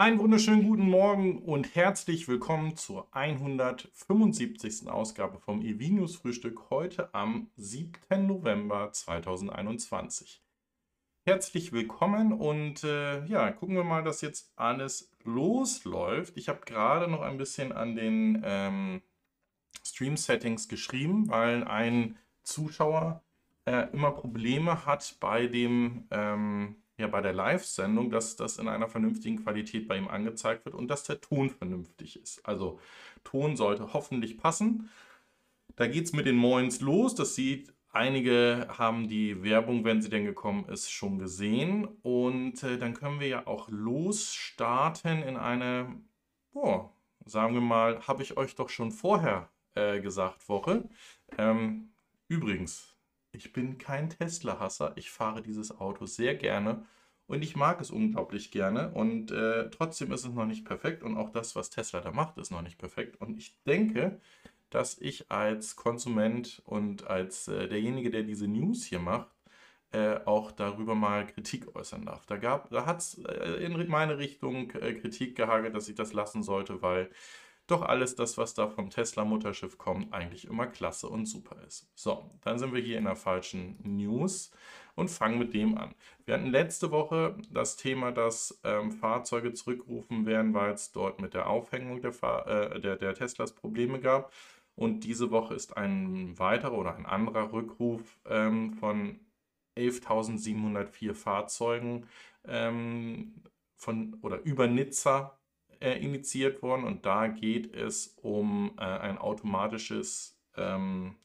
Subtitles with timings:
[0.00, 4.88] Einen wunderschönen guten Morgen und herzlich willkommen zur 175.
[4.88, 8.26] Ausgabe vom EV Frühstück heute am 7.
[8.26, 10.42] November 2021.
[11.26, 16.34] Herzlich willkommen und äh, ja, gucken wir mal, dass jetzt alles losläuft.
[16.38, 19.02] Ich habe gerade noch ein bisschen an den ähm,
[19.84, 23.22] Stream-Settings geschrieben, weil ein Zuschauer
[23.66, 28.88] äh, immer Probleme hat bei dem ähm, ja bei der Live-Sendung, dass das in einer
[28.88, 32.46] vernünftigen Qualität bei ihm angezeigt wird und dass der Ton vernünftig ist.
[32.46, 32.78] Also
[33.24, 34.90] Ton sollte hoffentlich passen.
[35.76, 37.14] Da geht es mit den Moins los.
[37.14, 41.88] Das sieht, einige haben die Werbung, wenn sie denn gekommen ist, schon gesehen.
[42.02, 46.00] Und äh, dann können wir ja auch losstarten in eine,
[46.52, 46.88] oh,
[47.24, 50.88] sagen wir mal, habe ich euch doch schon vorher äh, gesagt, Woche.
[51.38, 51.90] Ähm,
[52.28, 52.96] übrigens,
[53.32, 54.92] ich bin kein Tesla-Hasser.
[54.96, 56.84] Ich fahre dieses Auto sehr gerne
[57.26, 58.92] und ich mag es unglaublich gerne.
[58.92, 61.02] Und äh, trotzdem ist es noch nicht perfekt.
[61.02, 63.20] Und auch das, was Tesla da macht, ist noch nicht perfekt.
[63.20, 64.20] Und ich denke,
[64.70, 69.30] dass ich als Konsument und als äh, derjenige, der diese News hier macht,
[69.92, 72.24] äh, auch darüber mal Kritik äußern darf.
[72.26, 76.42] Da, da hat es äh, in meine Richtung äh, Kritik gehagelt, dass ich das lassen
[76.42, 77.10] sollte, weil
[77.70, 81.90] doch alles das, was da vom Tesla-Mutterschiff kommt, eigentlich immer klasse und super ist.
[81.94, 84.50] So, dann sind wir hier in der falschen News
[84.94, 85.94] und fangen mit dem an.
[86.24, 91.34] Wir hatten letzte Woche das Thema, dass ähm, Fahrzeuge zurückgerufen werden, weil es dort mit
[91.34, 94.32] der Aufhängung der, Fahr äh, der, der Teslas Probleme gab.
[94.74, 99.20] Und diese Woche ist ein weiterer oder ein anderer Rückruf ähm, von
[99.76, 102.06] 11.704 Fahrzeugen
[102.46, 103.42] ähm,
[103.76, 105.39] von oder über Nizza
[105.80, 111.16] äh, initiiert worden und da geht es um äh, ein automatisches ähm,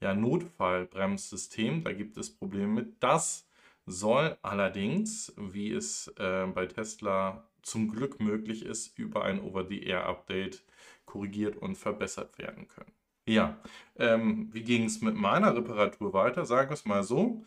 [0.00, 1.84] ja, Notfallbremssystem.
[1.84, 3.02] Da gibt es Probleme mit.
[3.02, 3.48] Das
[3.86, 10.62] soll allerdings, wie es äh, bei Tesla zum Glück möglich ist, über ein Over-the-Air-Update
[11.04, 12.92] korrigiert und verbessert werden können.
[13.28, 13.60] Ja,
[13.96, 16.44] ähm, wie ging es mit meiner Reparatur weiter?
[16.44, 17.44] Sagen wir es mal so.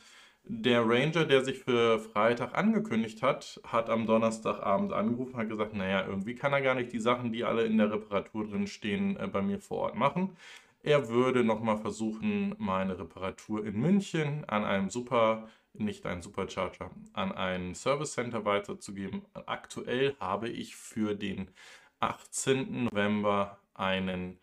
[0.52, 5.76] Der Ranger, der sich für Freitag angekündigt hat, hat am Donnerstagabend angerufen und hat gesagt,
[5.76, 9.16] naja, irgendwie kann er gar nicht die Sachen, die alle in der Reparatur drin stehen,
[9.18, 10.36] äh, bei mir vor Ort machen.
[10.82, 17.32] Er würde nochmal versuchen, meine Reparatur in München an einem Super, nicht einen Supercharger, an
[17.32, 19.22] ein Service Center weiterzugeben.
[19.46, 21.52] Aktuell habe ich für den
[22.00, 22.86] 18.
[22.86, 24.40] November einen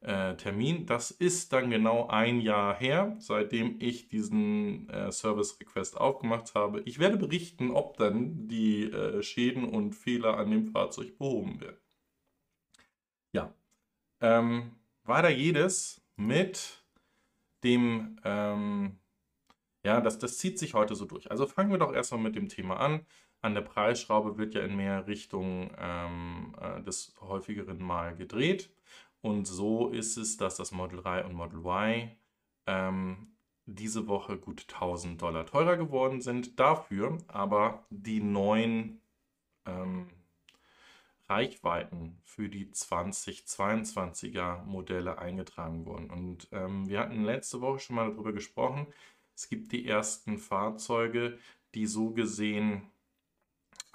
[0.00, 0.86] äh, Termin.
[0.86, 6.80] Das ist dann genau ein Jahr her, seitdem ich diesen äh, Service Request aufgemacht habe.
[6.86, 11.80] Ich werde berichten, ob dann die äh, Schäden und Fehler an dem Fahrzeug behoben werden.
[13.32, 13.54] Ja,
[14.20, 14.72] ähm,
[15.04, 16.84] weiter jedes mit
[17.62, 18.98] dem, ähm,
[19.84, 21.30] ja, das, das zieht sich heute so durch.
[21.30, 23.06] Also fangen wir doch erstmal mit dem Thema an.
[23.42, 28.70] An der Preisschraube wird ja in mehr Richtungen ähm, äh, des häufigeren Mal gedreht.
[29.22, 32.10] Und so ist es, dass das Model 3 und Model Y
[32.66, 33.32] ähm,
[33.66, 36.58] diese Woche gut 1000 Dollar teurer geworden sind.
[36.58, 39.00] Dafür aber die neuen
[39.66, 40.08] ähm,
[41.28, 46.10] Reichweiten für die 2022er Modelle eingetragen wurden.
[46.10, 48.86] Und ähm, wir hatten letzte Woche schon mal darüber gesprochen.
[49.36, 51.38] Es gibt die ersten Fahrzeuge,
[51.74, 52.90] die so gesehen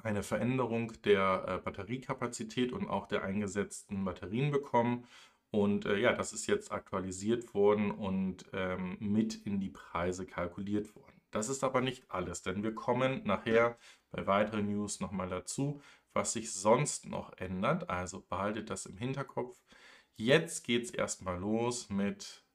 [0.05, 5.05] eine Veränderung der äh, Batteriekapazität und auch der eingesetzten Batterien bekommen.
[5.51, 10.95] Und äh, ja, das ist jetzt aktualisiert worden und ähm, mit in die Preise kalkuliert
[10.95, 11.21] worden.
[11.31, 13.77] Das ist aber nicht alles, denn wir kommen nachher
[14.11, 15.81] bei weiteren News nochmal dazu,
[16.13, 17.89] was sich sonst noch ändert.
[17.89, 19.57] Also behaltet das im Hinterkopf.
[20.15, 22.45] Jetzt geht es erstmal los mit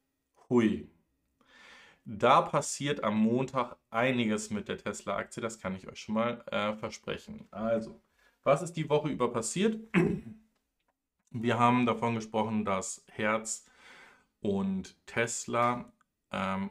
[0.48, 0.88] Hui.
[2.04, 6.74] Da passiert am Montag einiges mit der Tesla-Aktie, das kann ich euch schon mal äh,
[6.74, 7.46] versprechen.
[7.50, 8.00] Also,
[8.42, 9.78] was ist die Woche über passiert?
[11.30, 13.66] Wir haben davon gesprochen, dass Herz
[14.40, 15.92] und Tesla
[16.32, 16.70] ähm,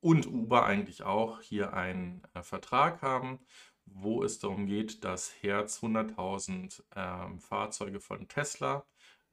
[0.00, 3.38] und Uber eigentlich auch hier einen äh, Vertrag haben,
[3.86, 8.84] wo es darum geht, dass Herz 100.000 ähm, Fahrzeuge von Tesla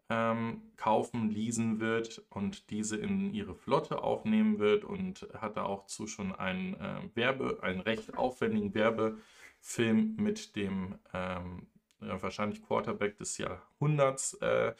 [0.09, 5.85] ähm, kaufen, leasen wird und diese in ihre Flotte aufnehmen wird und hat da auch
[5.85, 11.67] zu schon einen äh, Werbe, einen recht aufwendigen Werbefilm mit dem ähm,
[11.99, 14.73] wahrscheinlich Quarterback des Jahrhunderts äh,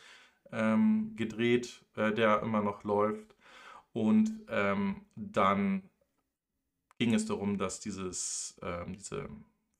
[0.51, 3.35] ähm, gedreht, äh, der immer noch läuft.
[3.93, 5.89] Und ähm, dann
[6.99, 9.27] ging es darum, dass dieses, ähm, diese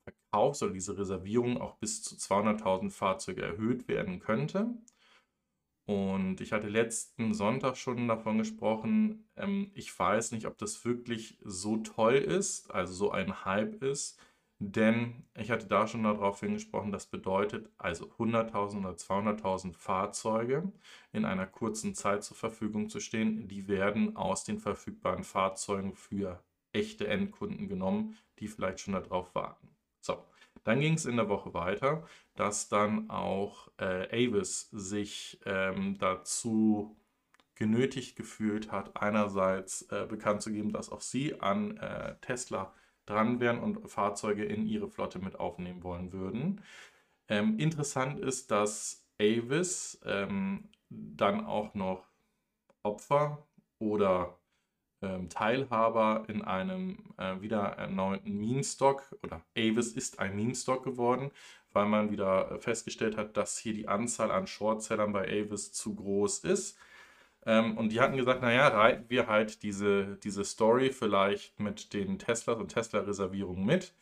[0.04, 4.74] Verkaufs- oder diese Reservierung auch bis zu 200.000 Fahrzeuge erhöht werden könnte.
[5.88, 9.26] Und ich hatte letzten Sonntag schon davon gesprochen.
[9.36, 14.18] Ähm, ich weiß nicht, ob das wirklich so toll ist, also so ein Hype ist,
[14.60, 20.72] Denn ich hatte da schon darauf hingesprochen, das bedeutet also 100.000 oder 200.000 Fahrzeuge
[21.12, 23.48] in einer kurzen Zeit zur Verfügung zu stehen.
[23.48, 26.42] Die werden aus den verfügbaren Fahrzeugen für
[26.72, 29.68] echte Endkunden genommen, die vielleicht schon darauf warten.
[30.00, 30.24] So,
[30.68, 32.06] dann ging es in der Woche weiter,
[32.36, 36.96] dass dann auch äh, Avis sich ähm, dazu
[37.54, 42.74] genötigt gefühlt hat, einerseits äh, bekannt zu geben, dass auch sie an äh, Tesla
[43.06, 46.60] dran wären und Fahrzeuge in ihre Flotte mit aufnehmen wollen würden.
[47.28, 52.06] Ähm, interessant ist, dass Avis ähm, dann auch noch
[52.82, 53.46] Opfer
[53.78, 54.37] oder
[55.02, 61.30] ähm, Teilhaber in einem äh, wieder erneuten Meme-Stock oder Avis ist ein Meme-Stock geworden,
[61.72, 66.40] weil man wieder festgestellt hat, dass hier die Anzahl an Shortsellern bei Avis zu groß
[66.40, 66.78] ist.
[67.46, 72.18] Ähm, und die hatten gesagt, naja, reiten wir halt diese, diese Story vielleicht mit den
[72.18, 73.94] Teslas und Tesla-Reservierungen mit,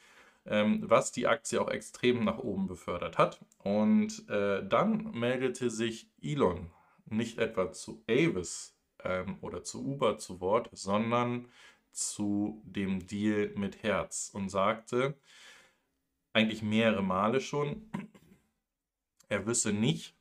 [0.46, 3.40] ähm, was die Aktie auch extrem nach oben befördert hat.
[3.62, 6.70] Und äh, dann meldete sich Elon
[7.08, 8.75] nicht etwa zu Avis
[9.08, 11.48] ähm, oder zu Uber zu Wort, sondern
[11.92, 15.14] zu dem Deal mit Herz und sagte
[16.32, 17.90] eigentlich mehrere Male schon,
[19.28, 20.14] er wüsste nicht,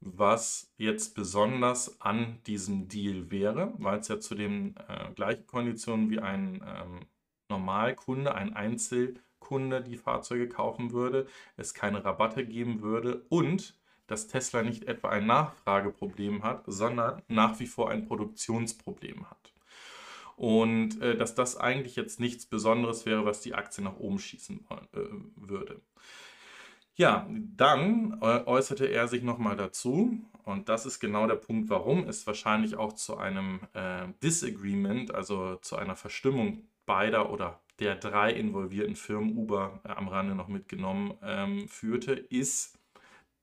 [0.00, 6.10] was jetzt besonders an diesem Deal wäre, weil es ja zu den äh, gleichen Konditionen
[6.10, 7.00] wie ein ähm,
[7.48, 11.26] Normalkunde, ein Einzelkunde die Fahrzeuge kaufen würde,
[11.56, 13.76] es keine Rabatte geben würde und
[14.12, 19.52] dass Tesla nicht etwa ein Nachfrageproblem hat, sondern nach wie vor ein Produktionsproblem hat.
[20.36, 24.66] Und äh, dass das eigentlich jetzt nichts Besonderes wäre, was die Aktie nach oben schießen
[24.70, 24.98] äh,
[25.36, 25.80] würde.
[26.94, 32.06] Ja, dann äh, äußerte er sich nochmal dazu, und das ist genau der Punkt, warum
[32.06, 38.32] es wahrscheinlich auch zu einem äh, Disagreement, also zu einer Verstimmung beider oder der drei
[38.32, 42.78] involvierten Firmen, Uber äh, am Rande noch mitgenommen, ähm, führte, ist,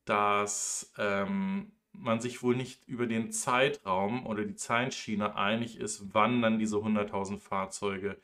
[0.09, 6.41] dass ähm, man sich wohl nicht über den Zeitraum oder die Zeitschiene einig ist, wann
[6.41, 8.17] dann diese 100.000 Fahrzeuge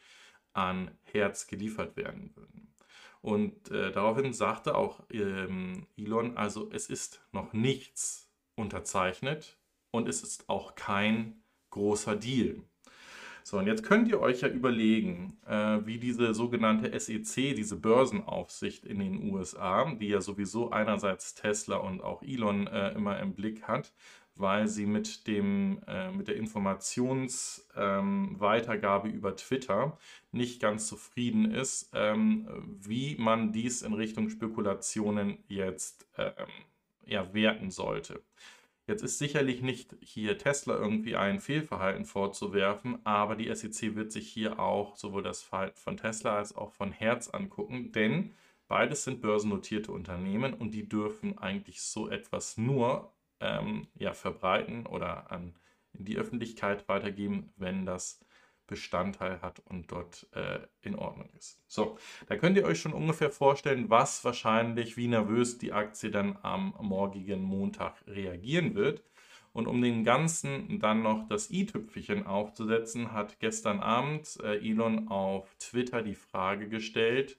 [0.54, 2.74] an Herz geliefert werden würden.
[3.22, 9.60] Und äh, daraufhin sagte auch ähm, Elon, also es ist noch nichts unterzeichnet
[9.92, 12.64] und es ist auch kein großer Deal.
[13.48, 18.86] So, und jetzt könnt ihr euch ja überlegen, äh, wie diese sogenannte SEC, diese Börsenaufsicht
[18.86, 23.68] in den USA, die ja sowieso einerseits Tesla und auch Elon äh, immer im Blick
[23.68, 23.94] hat,
[24.34, 29.96] weil sie mit, dem, äh, mit der Informationsweitergabe ähm, über Twitter
[30.32, 32.48] nicht ganz zufrieden ist, ähm,
[32.82, 36.48] wie man dies in Richtung Spekulationen jetzt ähm,
[37.06, 38.24] ja, werten sollte.
[38.88, 44.30] Jetzt ist sicherlich nicht hier Tesla irgendwie ein Fehlverhalten vorzuwerfen, aber die SEC wird sich
[44.30, 48.36] hier auch sowohl das Verhalten von Tesla als auch von Herz angucken, denn
[48.68, 55.32] beides sind börsennotierte Unternehmen und die dürfen eigentlich so etwas nur ähm, ja, verbreiten oder
[55.32, 55.56] an
[55.94, 58.25] die Öffentlichkeit weitergeben, wenn das
[58.68, 61.62] Bestandteil hat und dort äh, in Ordnung ist.
[61.68, 61.98] So,
[62.28, 66.76] da könnt ihr euch schon ungefähr vorstellen, was wahrscheinlich, wie nervös die Aktie dann am
[66.82, 69.04] morgigen Montag reagieren wird.
[69.54, 75.56] Und um den Ganzen dann noch das i-Tüpfelchen aufzusetzen, hat gestern Abend äh, Elon auf
[75.60, 77.38] Twitter die Frage gestellt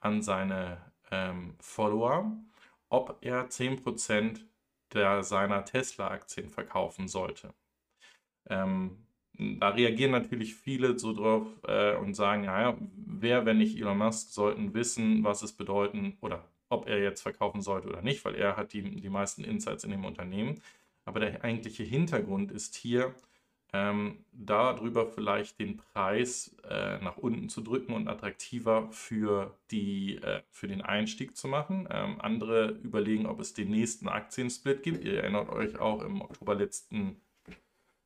[0.00, 0.78] an seine
[1.10, 2.36] ähm, Follower,
[2.90, 4.40] ob er 10%
[4.92, 7.52] der seiner Tesla-Aktien verkaufen sollte.
[8.48, 9.03] Ähm,
[9.38, 14.30] da reagieren natürlich viele so drauf äh, und sagen, ja, wer, wenn nicht Elon Musk,
[14.30, 18.56] sollten wissen, was es bedeuten oder ob er jetzt verkaufen sollte oder nicht, weil er
[18.56, 20.60] hat die, die meisten Insights in dem Unternehmen.
[21.04, 23.14] Aber der eigentliche Hintergrund ist hier,
[23.74, 30.42] ähm, darüber vielleicht den Preis äh, nach unten zu drücken und attraktiver für, die, äh,
[30.52, 31.88] für den Einstieg zu machen.
[31.90, 35.04] Ähm, andere überlegen, ob es den nächsten Aktiensplit gibt.
[35.04, 37.20] Ihr erinnert euch auch im Oktober letzten,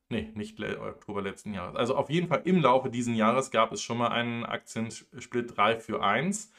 [0.09, 1.75] nee, nicht Oktober letzten Jahres.
[1.75, 5.79] Also auf jeden Fall im Laufe dieses Jahres gab es schon mal einen Aktiensplit 3
[5.79, 6.51] für 1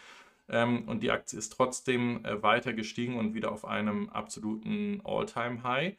[0.50, 5.97] ähm, und die Aktie ist trotzdem äh, weiter gestiegen und wieder auf einem absoluten All-Time-High.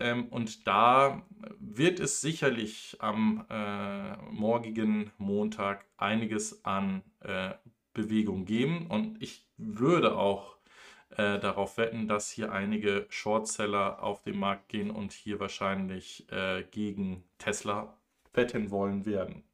[0.00, 1.22] Ähm, und da
[1.58, 7.52] wird es sicherlich am äh, morgigen Montag einiges an äh,
[7.92, 8.88] Bewegung geben.
[8.88, 10.53] Und ich würde auch
[11.16, 16.64] äh, darauf wetten, dass hier einige Shortseller auf den Markt gehen und hier wahrscheinlich äh,
[16.70, 17.96] gegen Tesla
[18.32, 19.44] wetten wollen werden.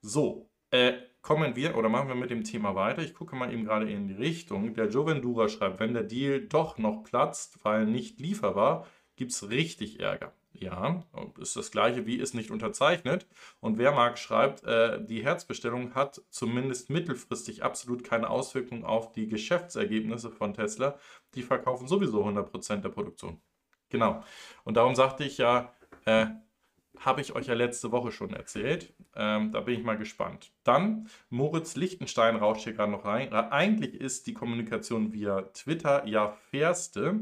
[0.00, 3.02] So, äh, kommen wir oder machen wir mit dem Thema weiter.
[3.02, 4.74] Ich gucke mal eben gerade in die Richtung.
[4.74, 8.86] Der Jovendura schreibt, wenn der Deal doch noch platzt, weil nicht lieferbar,
[9.16, 10.32] gibt es richtig Ärger.
[10.58, 11.02] Ja,
[11.38, 13.26] ist das gleiche wie ist nicht unterzeichnet.
[13.60, 20.30] Und Wehrmark schreibt, äh, die Herzbestellung hat zumindest mittelfristig absolut keine Auswirkung auf die Geschäftsergebnisse
[20.30, 20.98] von Tesla.
[21.34, 23.40] Die verkaufen sowieso 100% der Produktion.
[23.88, 24.22] Genau.
[24.64, 25.72] Und darum sagte ich ja,
[26.04, 26.26] äh,
[27.00, 28.94] habe ich euch ja letzte Woche schon erzählt.
[29.14, 30.52] Ähm, da bin ich mal gespannt.
[30.64, 33.32] Dann, Moritz Lichtenstein rauscht hier gerade noch rein.
[33.32, 37.20] Eigentlich ist die Kommunikation via Twitter ja fairste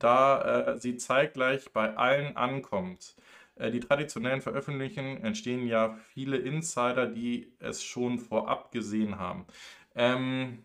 [0.00, 3.16] da äh, sie zeitgleich bei allen ankommt.
[3.56, 9.46] Äh, die traditionellen Veröffentlichungen entstehen ja viele Insider, die es schon vorab gesehen haben.
[9.94, 10.64] Ähm,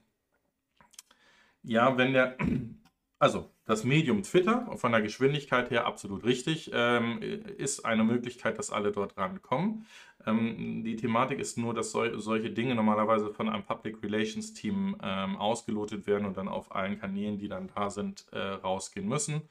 [1.64, 2.38] ja, wenn der,
[3.20, 7.20] also das Medium Twitter von der Geschwindigkeit her absolut richtig, ähm,
[7.58, 9.86] ist eine Möglichkeit, dass alle dort rankommen.
[10.26, 14.96] Ähm, die Thematik ist nur, dass sol solche Dinge normalerweise von einem Public Relations Team
[15.02, 19.42] ähm, ausgelotet werden und dann auf allen Kanälen, die dann da sind, äh, rausgehen müssen.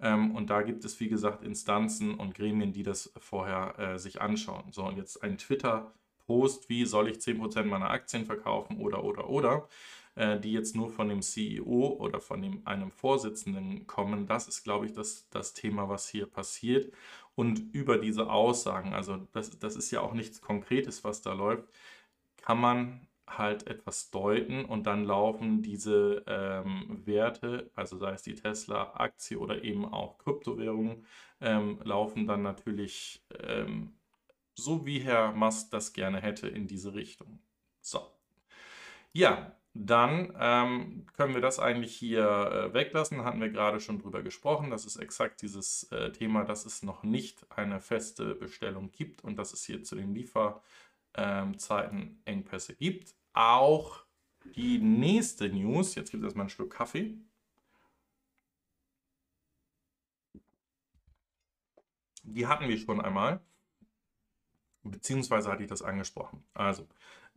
[0.00, 4.20] Ähm, und da gibt es, wie gesagt, Instanzen und Gremien, die das vorher äh, sich
[4.20, 4.64] anschauen.
[4.70, 9.68] So, und jetzt ein Twitter-Post, wie soll ich 10% meiner Aktien verkaufen oder, oder, oder
[10.14, 14.26] äh, die jetzt nur von dem CEO oder von dem, einem Vorsitzenden kommen.
[14.26, 16.92] Das ist, glaube ich, das, das Thema, was hier passiert.
[17.34, 21.68] Und über diese Aussagen, also das, das ist ja auch nichts Konkretes, was da läuft,
[22.36, 28.34] kann man halt etwas deuten und dann laufen diese ähm, Werte, also sei es die
[28.34, 31.06] Tesla-Aktie oder eben auch Kryptowährungen,
[31.40, 33.94] ähm, laufen dann natürlich ähm,
[34.54, 37.40] so, wie Herr Musk das gerne hätte, in diese Richtung.
[37.80, 38.00] So.
[39.12, 43.24] Ja, dann ähm, können wir das eigentlich hier äh, weglassen.
[43.24, 44.70] Hatten wir gerade schon drüber gesprochen.
[44.70, 49.36] Das ist exakt dieses äh, Thema, dass es noch nicht eine feste Bestellung gibt und
[49.36, 50.52] dass es hier zu den Lieferzeiten
[51.16, 53.14] ähm, Engpässe gibt.
[53.32, 54.04] Auch
[54.56, 57.16] die nächste News, jetzt gibt es erstmal einen Schluck Kaffee.
[62.24, 63.40] Die hatten wir schon einmal,
[64.82, 66.44] beziehungsweise hatte ich das angesprochen.
[66.54, 66.86] Also,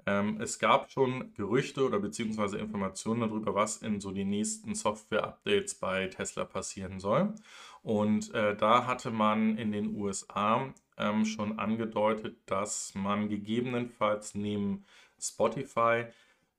[0.05, 5.75] ähm, es gab schon Gerüchte oder beziehungsweise Informationen darüber, was in so den nächsten Software-Updates
[5.75, 7.33] bei Tesla passieren soll.
[7.81, 14.85] Und äh, da hatte man in den USA ähm, schon angedeutet, dass man gegebenenfalls neben
[15.19, 16.05] Spotify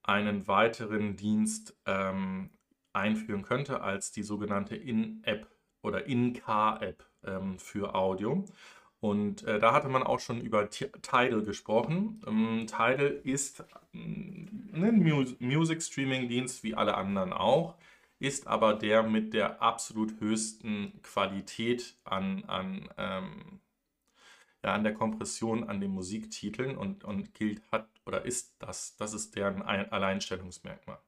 [0.03, 2.51] einen weiteren Dienst ähm,
[2.93, 5.49] einführen könnte als die sogenannte In-App
[5.83, 8.45] oder In-Car-App ähm, für Audio.
[9.07, 12.21] Und äh, da hatte man auch schon über Tidal gesprochen.
[12.27, 17.77] Ähm, Tidal ist mm, ein Mus Music Streaming Dienst wie alle anderen auch,
[18.19, 23.61] ist aber der mit der absolut höchsten Qualität an, an, ähm,
[24.65, 29.15] ja, an der Kompression an den Musiktiteln und, und gilt hat oder ist das, das
[29.15, 30.99] ist deren Alleinstellungsmerkmal.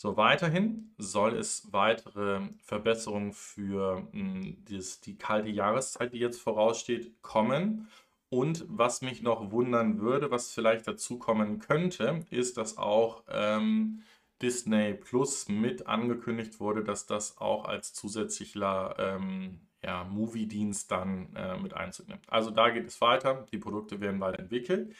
[0.00, 6.40] So, weiterhin soll es weitere Verbesserungen für mh, hm, das, die kalte Jahreszeit, die jetzt
[6.40, 7.88] voraussteht, kommen.
[8.28, 14.04] Und was mich noch wundern würde, was vielleicht dazu kommen könnte, ist, dass auch ähm,
[14.40, 21.58] Disney Plus mit angekündigt wurde, dass das auch als zusätzlicher ähm, ja, Movie-Dienst dann äh,
[21.58, 22.24] mit einzunimmt.
[22.28, 24.94] Also da geht es weiter, die Produkte werden weiterentwickelt.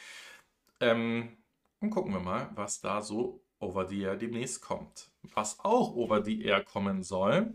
[0.81, 1.37] Ähm,
[1.79, 5.09] und gucken wir mal, was da so over the air demnächst kommt.
[5.33, 7.53] Was auch over the air kommen soll,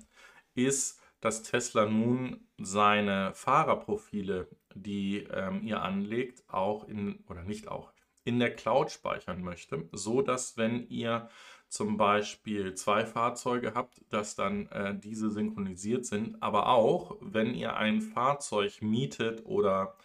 [0.55, 7.93] ist, dass Tesla nun seine Fahrerprofile, die ähm, ihr anlegt, auch in, oder nicht auch,
[8.25, 11.29] in der Cloud speichern möchte, so dass wenn ihr
[11.69, 17.77] zum Beispiel zwei Fahrzeuge habt, dass dann äh, diese synchronisiert sind, aber auch wenn ihr
[17.77, 19.97] ein Fahrzeug mietet oder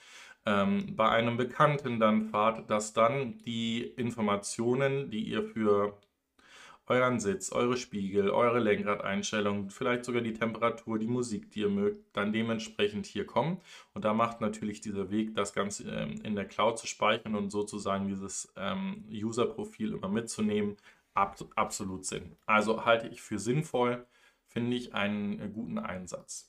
[0.45, 5.97] ähm, bei einem Bekannten dann fahrt, dass dann die Informationen, die ihr für
[6.89, 12.15] euren Sitz, eure Spiegel, eure Lenkradeinstellungen, vielleicht sogar die Temperatur, die Musik, die ihr mögt,
[12.17, 13.61] dann dementsprechend hier kommen.
[13.93, 17.51] Und da macht natürlich dieser Weg, das Ganze ähm, in der Cloud zu speichern und
[17.51, 20.77] sozusagen dieses ähm, User-Profil immer mitzunehmen,
[21.13, 22.35] ab, absolut Sinn.
[22.47, 24.05] Also halte ich für sinnvoll,
[24.47, 26.48] finde ich einen äh, guten Einsatz.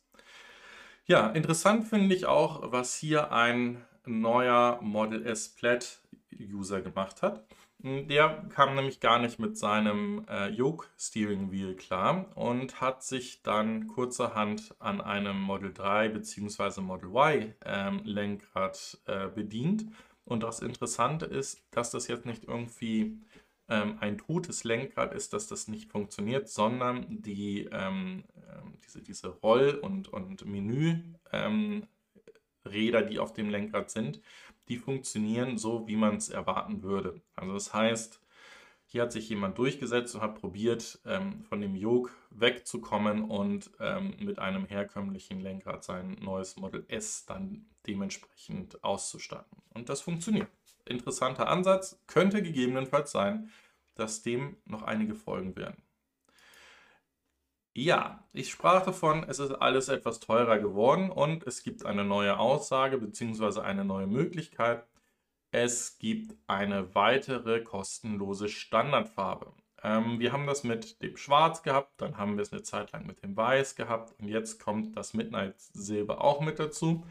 [1.11, 5.99] Ja, interessant finde ich auch, was hier ein neuer Model S Plaid
[6.41, 7.45] User gemacht hat.
[7.79, 13.43] Der kam nämlich gar nicht mit seinem äh, Yoke Steering Wheel klar und hat sich
[13.43, 16.81] dann kurzerhand an einem Model 3 bzw.
[16.81, 19.87] Model Y ähm, Lenkrad äh, bedient.
[20.25, 23.19] Und das Interessante ist, dass das jetzt nicht irgendwie
[23.71, 29.29] ähm, ein totes Lenkrad ist, dass das nicht funktioniert, sondern die, ähm, ähm diese, diese
[29.29, 31.87] Roll- und, und Menüräder,
[33.03, 34.21] die auf dem Lenkrad sind,
[34.69, 37.23] die funktionieren so, wie man es erwarten würde.
[37.37, 38.21] Also das heißt,
[38.93, 44.17] Hier hat sich jemand durchgesetzt und hat probiert, ähm, von dem Yoke wegzukommen und ähm,
[44.19, 49.60] mit einem herkömmlichen Lenkrad sein neues Model S dann dementsprechend auszustatten.
[49.75, 50.49] Und das funktioniert.
[50.85, 53.51] Interessanter Ansatz, könnte gegebenenfalls sein,
[53.95, 55.83] dass dem noch einige folgen werden.
[57.73, 62.39] Ja, ich sprach davon, es ist alles etwas teurer geworden und es gibt eine neue
[62.39, 63.61] Aussage bzw.
[63.61, 64.85] eine neue Möglichkeit,
[65.53, 69.53] es gibt eine weitere kostenlose Standardfarbe.
[69.83, 73.07] Ähm, wir haben das mit dem Schwarz gehabt, dann haben wir es eine Zeit lang
[73.07, 77.07] mit dem Weiß gehabt und jetzt kommt das Midnight Silber auch mit dazu.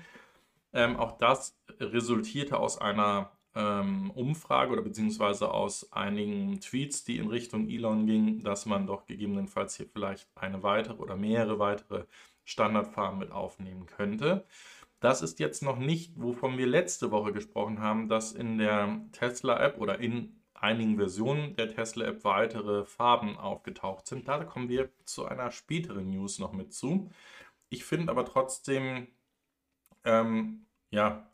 [0.73, 7.27] Ähm, auch das resultierte aus einer ähm, Umfrage oder beziehungsweise aus einigen Tweets, die in
[7.29, 12.05] Richtung Elon gingen, dass man doch gegebenenfalls hier vielleicht eine weitere oder mehrere weitere
[12.45, 14.45] Standardfarben mit aufnehmen könnte.
[14.99, 19.77] Das ist jetzt noch nicht, wovon wir letzte Woche gesprochen haben, dass in der Tesla-App
[19.79, 24.27] oder in einigen Versionen der Tesla-App weitere Farben aufgetaucht sind.
[24.27, 27.09] Da kommen wir zu einer späteren News noch mit zu.
[27.69, 29.07] Ich finde aber trotzdem,
[30.09, 31.25] ähm, ja,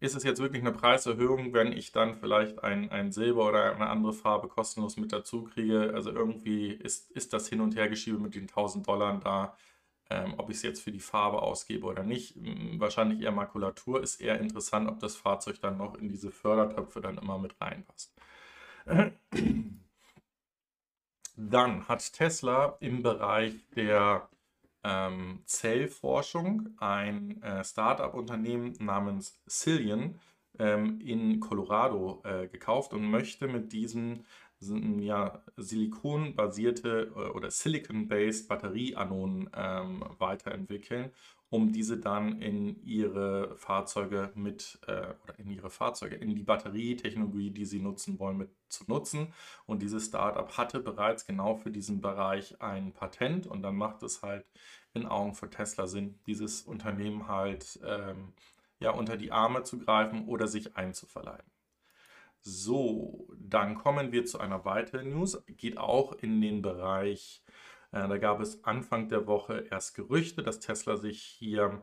[0.00, 3.88] ist es jetzt wirklich eine Preiserhöhung, wenn ich dann vielleicht ein, ein Silber oder eine
[3.88, 5.92] andere Farbe kostenlos mit dazu kriege?
[5.94, 9.56] Also irgendwie ist, ist das Hin- und Hergeschiebe mit den 1000 Dollar da
[10.10, 12.34] ähm, ob ich es jetzt für die Farbe ausgebe oder nicht.
[12.78, 17.18] Wahrscheinlich eher Makulatur ist eher interessant, ob das Fahrzeug dann noch in diese Fördertöpfe dann
[17.18, 18.12] immer mit reinpasst.
[21.36, 24.28] Dann hat Tesla im Bereich der
[24.84, 30.18] ähm, Zellforschung ein äh, Startup-Unternehmen namens Cillian
[30.58, 34.24] ähm, in Colorado äh, gekauft und möchte mit diesem
[34.60, 41.12] ja, silikonbasierte äh, oder silicon-based Batterieanoden ähm, weiterentwickeln,
[41.50, 47.50] um diese dann in ihre Fahrzeuge mit äh, oder in ihre Fahrzeuge, in die Batterietechnologie,
[47.50, 49.34] die sie nutzen wollen, mit zu nutzen.
[49.66, 54.22] Und dieses Startup hatte bereits genau für diesen Bereich ein Patent und dann macht es
[54.22, 54.46] halt
[54.94, 58.32] in Augen von Tesla Sinn, dieses Unternehmen halt ähm,
[58.78, 61.50] ja, unter die Arme zu greifen oder sich einzuverleiben.
[62.42, 65.42] So, dann kommen wir zu einer weiteren News.
[65.46, 67.42] Geht auch in den Bereich,
[67.92, 71.82] da gab es Anfang der Woche erst Gerüchte, dass Tesla sich hier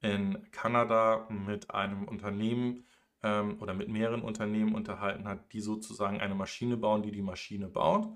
[0.00, 2.84] in Kanada mit einem Unternehmen
[3.22, 7.68] ähm, oder mit mehreren Unternehmen unterhalten hat, die sozusagen eine Maschine bauen, die die Maschine
[7.68, 8.08] baut.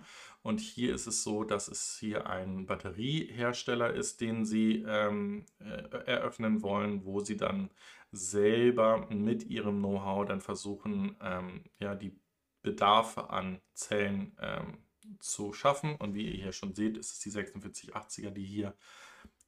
[0.42, 6.04] Und hier ist es so, dass es hier ein Batteriehersteller ist, den sie ähm, äh,
[6.06, 7.70] eröffnen wollen, wo sie dann
[8.12, 12.18] selber mit ihrem Know-how dann versuchen, ähm, ja, die
[12.62, 14.78] Bedarfe an Zellen ähm,
[15.20, 15.96] zu schaffen.
[15.96, 18.74] Und wie ihr hier schon seht, ist es die 4680er, die hier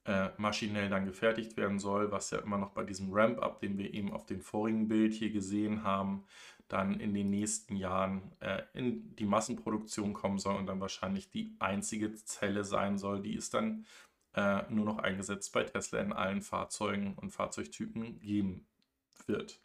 [0.05, 3.93] äh, maschinell dann gefertigt werden soll, was ja immer noch bei diesem Ramp-up, den wir
[3.95, 6.25] eben auf dem vorigen Bild hier gesehen haben,
[6.69, 11.55] dann in den nächsten Jahren äh, in die Massenproduktion kommen soll und dann wahrscheinlich die
[11.59, 13.87] einzige Zelle sein soll, die es dann
[14.35, 18.67] äh, nur noch eingesetzt bei Tesla in allen Fahrzeugen und Fahrzeugtypen geben
[19.27, 19.61] wird.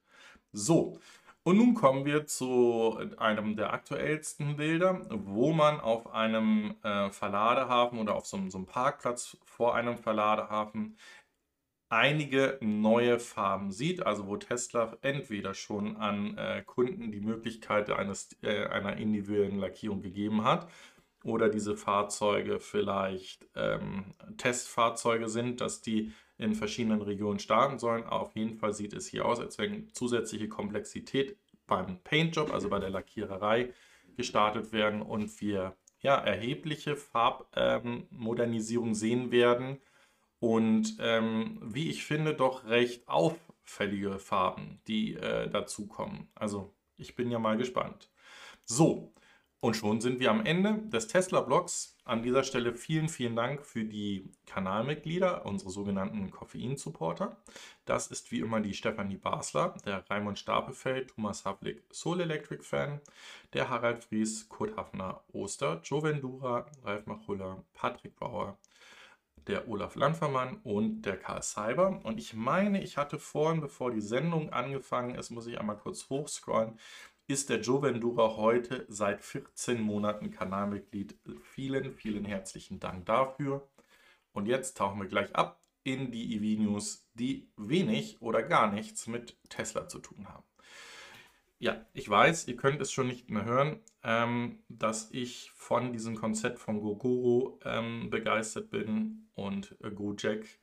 [0.51, 0.99] So,
[1.43, 7.99] und nun kommen wir zu einem der aktuellsten Bilder, wo man auf einem äh, Verladehafen
[7.99, 10.97] oder auf so, so einem Parkplatz vor einem Verladehafen
[11.89, 18.37] einige neue Farben sieht, also wo Tesla entweder schon an äh, Kunden die Möglichkeit eines,
[18.43, 20.69] äh, einer individuellen Lackierung gegeben hat
[21.23, 28.05] oder diese Fahrzeuge vielleicht ähm, Testfahrzeuge sind, dass die in verschiedenen Regionen starten sollen.
[28.05, 32.79] Auf jeden Fall sieht es hier aus, als wenn zusätzliche Komplexität beim Paintjob, also bei
[32.79, 33.73] der Lackiererei,
[34.17, 39.79] gestartet werden und wir ja, erhebliche Farbmodernisierung ähm, sehen werden
[40.39, 46.29] und ähm, wie ich finde, doch recht auffällige Farben, die äh, dazukommen.
[46.35, 48.09] Also ich bin ja mal gespannt.
[48.63, 49.13] So,
[49.59, 51.97] und schon sind wir am Ende des Tesla-Blogs.
[52.09, 57.37] An dieser Stelle vielen, vielen Dank für die Kanalmitglieder, unsere sogenannten Koffein-Supporter.
[57.85, 62.99] Das ist wie immer die Stefanie Basler, der Raimund Stapelfeld, Thomas Havlik, Soul Electric Fan,
[63.53, 68.57] der Harald Fries, Kurt Hafner, Oster, Joe Vendura, Ralf Machulla, Patrick Bauer,
[69.45, 71.99] der Olaf Landvermann und der Karl Cyber.
[72.03, 76.09] Und ich meine, ich hatte vorhin, bevor die Sendung angefangen ist, muss ich einmal kurz
[76.09, 76.79] hochscrollen,
[77.29, 81.15] ist der Joe Vendura heute seit 14 Monaten Kanalmitglied.
[81.43, 83.69] Vielen, vielen herzlichen Dank dafür.
[84.31, 89.37] Und jetzt tauchen wir gleich ab in die EV-News, die wenig oder gar nichts mit
[89.47, 90.43] Tesla zu tun haben.
[91.59, 96.15] Ja, ich weiß, ihr könnt es schon nicht mehr hören, ähm, dass ich von diesem
[96.15, 100.58] Konzept von Gogoro ähm, begeistert bin und äh, Gojek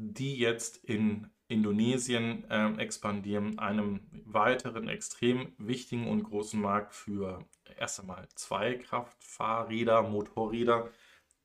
[0.00, 7.44] die jetzt in Indonesien äh, expandieren, einem weiteren extrem wichtigen und großen Markt für
[7.78, 10.88] erst einmal Zweikraftfahrräder, Motorräder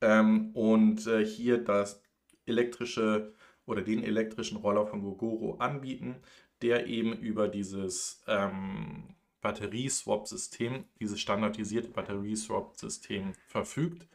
[0.02, 2.02] ähm, und äh, hier das
[2.46, 3.34] elektrische
[3.66, 6.16] oder den elektrischen Roller von Gogoro anbieten,
[6.62, 14.08] der eben über dieses ähm, Batterieswap-System, dieses standardisierte Batterieswap-System verfügt.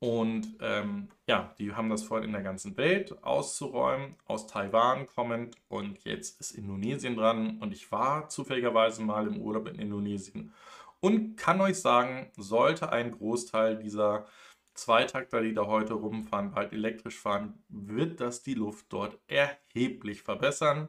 [0.00, 5.56] Und ähm, ja, die haben das vor in der ganzen Welt auszuräumen, aus Taiwan kommend.
[5.68, 7.58] Und jetzt ist Indonesien dran.
[7.58, 10.52] Und ich war zufälligerweise mal im Urlaub in Indonesien
[11.00, 14.26] und kann euch sagen, sollte ein Großteil dieser
[14.74, 20.88] Zweitakter, die da heute rumfahren, bald elektrisch fahren, wird das die Luft dort erheblich verbessern.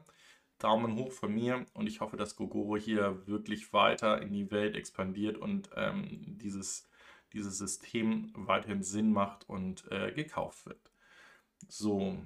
[0.58, 4.76] Daumen hoch von mir und ich hoffe, dass Gogoro hier wirklich weiter in die Welt
[4.76, 6.89] expandiert und ähm, dieses,
[7.32, 10.90] dieses System weiterhin Sinn macht und äh, gekauft wird.
[11.68, 12.18] So,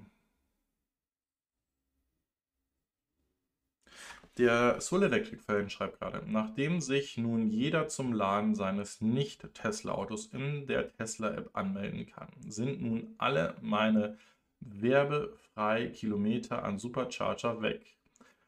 [4.36, 10.66] Der Soul Electric Fan schreibt gerade, nachdem sich nun jeder zum Laden seines Nicht-Tesla-Autos in
[10.66, 14.18] der Tesla-App anmelden kann, sind nun alle meine
[14.58, 17.96] werbefrei Kilometer an Supercharger weg.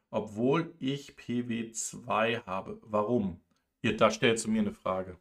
[0.09, 2.79] Obwohl ich PW2 habe.
[2.81, 3.39] Warum?
[3.81, 5.17] Ihr, da stellst du mir eine Frage.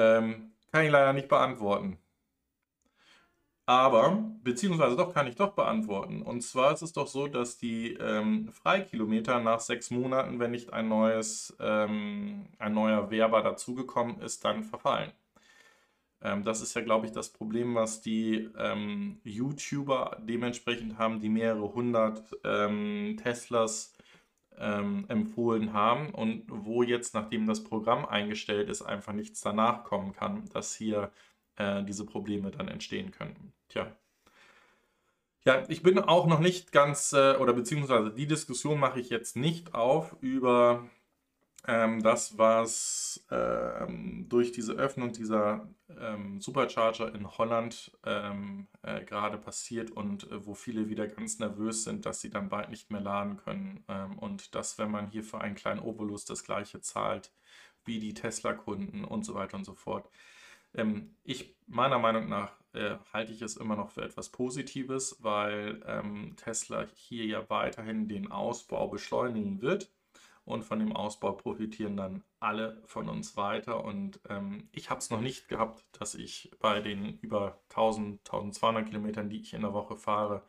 [0.00, 1.98] Ähm, kann ich leider nicht beantworten.
[3.66, 6.22] Aber, beziehungsweise doch, kann ich doch beantworten.
[6.22, 10.72] Und zwar ist es doch so, dass die ähm, Freikilometer nach sechs Monaten, wenn nicht
[10.72, 15.12] ein neues, ähm, ein neuer Werber dazugekommen ist, dann verfallen.
[16.22, 21.28] Ähm, das ist ja, glaube ich, das Problem, was die ähm, YouTuber dementsprechend haben, die
[21.28, 23.94] mehrere hundert ähm, Teslas
[24.58, 30.12] ähm, empfohlen haben und wo jetzt, nachdem das Programm eingestellt ist, einfach nichts danach kommen
[30.12, 31.10] kann, dass hier
[31.56, 33.52] äh, diese Probleme dann entstehen können.
[33.68, 33.90] Tja.
[35.44, 39.36] Ja, ich bin auch noch nicht ganz, äh, oder beziehungsweise die Diskussion mache ich jetzt
[39.36, 40.84] nicht auf über
[41.66, 45.68] ähm, das, was ähm, durch diese Öffnung dieser
[45.98, 51.84] ähm, Supercharger in Holland ähm, äh, gerade passiert und äh, wo viele wieder ganz nervös
[51.84, 53.84] sind, dass sie dann bald nicht mehr laden können.
[53.88, 57.32] Ähm, und dass, wenn man hier für einen kleinen Obolus das gleiche zahlt
[57.84, 60.08] wie die Tesla-Kunden und so weiter und so fort,
[60.74, 65.80] ähm, ich, meiner Meinung nach, äh, halte ich es immer noch für etwas Positives, weil
[66.36, 69.90] Tesla hier ja weiterhin den Ausbau beschleunigen wird.
[70.50, 73.84] Und von dem Ausbau profitieren dann alle von uns weiter.
[73.84, 78.86] Und ähm, ich habe es noch nicht gehabt, dass ich bei den über 1000, 1200
[78.86, 80.42] Kilometern, die ich in der Woche fahre,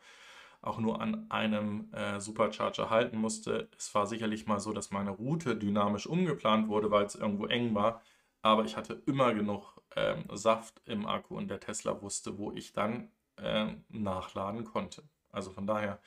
[0.62, 3.68] auch nur an einem äh, Supercharger halten musste.
[3.76, 7.74] Es war sicherlich mal so, dass meine Route dynamisch umgeplant wurde, weil es irgendwo eng
[7.74, 8.00] war.
[8.42, 12.72] Aber ich hatte immer genug ähm, Saft im Akku und der Tesla wusste, wo ich
[12.72, 15.02] dann äh, nachladen konnte.
[15.30, 16.00] Also von daher,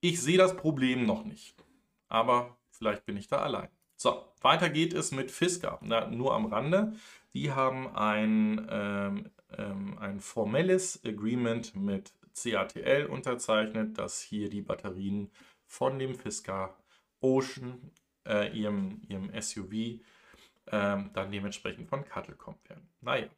[0.00, 1.54] ich sehe das Problem noch nicht.
[2.08, 3.68] Aber vielleicht bin ich da allein.
[3.96, 5.78] So, weiter geht es mit Fisker.
[5.82, 6.94] Na, nur am Rande.
[7.34, 15.30] Die haben ein, ähm, ähm, ein formelles Agreement mit CATL unterzeichnet, dass hier die Batterien
[15.66, 16.74] von dem Fisker
[17.20, 17.92] Ocean,
[18.26, 20.00] äh, ihrem, ihrem SUV,
[20.72, 22.88] ähm, dann dementsprechend von Cuttle kommen werden.
[23.02, 23.28] Naja,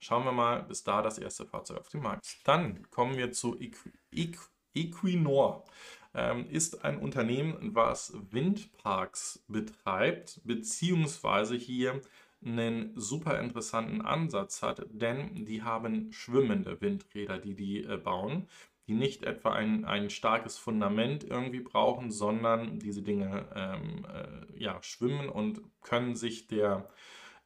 [0.00, 2.46] schauen wir mal, bis da das erste Fahrzeug auf dem Markt ist.
[2.46, 5.64] Dann kommen wir zu Equi Equ Equinor.
[6.12, 12.00] Ähm, ist ein Unternehmen, was Windparks betreibt, beziehungsweise hier
[12.44, 18.48] einen super interessanten Ansatz hat, denn die haben schwimmende Windräder, die die äh, bauen
[18.90, 24.82] die nicht etwa ein, ein starkes Fundament irgendwie brauchen, sondern diese Dinge ähm, äh, ja,
[24.82, 26.88] schwimmen und können sich der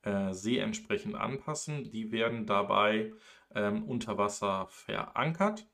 [0.04, 1.90] äh, See entsprechend anpassen.
[1.90, 3.12] Die werden dabei
[3.54, 5.66] ähm, unter Wasser verankert.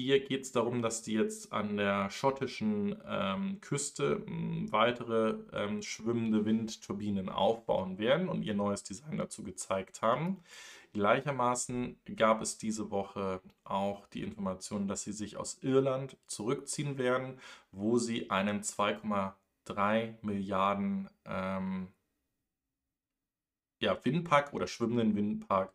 [0.00, 5.82] Hier geht es darum, dass die jetzt an der schottischen ähm, Küste m, weitere ähm,
[5.82, 10.40] schwimmende Windturbinen aufbauen werden und ihr neues Design dazu gezeigt haben.
[10.92, 17.40] Gleichermaßen gab es diese Woche auch die Information, dass sie sich aus Irland zurückziehen werden,
[17.72, 21.88] wo sie einen 2,3 Milliarden ähm,
[23.80, 25.72] ja, Windpark oder schwimmenden Windpark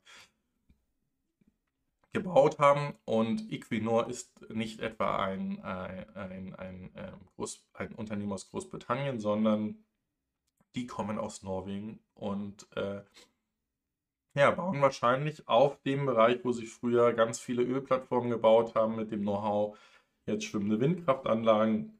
[2.13, 2.93] gebaut haben.
[3.05, 9.19] Und Equinor ist nicht etwa ein, ein, ein, ein, ähm, Groß, ein Unternehmen aus Großbritannien,
[9.19, 9.83] sondern
[10.75, 13.03] die kommen aus Norwegen und äh,
[14.35, 19.11] ja, bauen wahrscheinlich auf dem Bereich, wo sie früher ganz viele Ölplattformen gebaut haben, mit
[19.11, 19.77] dem Know-how
[20.25, 21.99] jetzt schwimmende Windkraftanlagen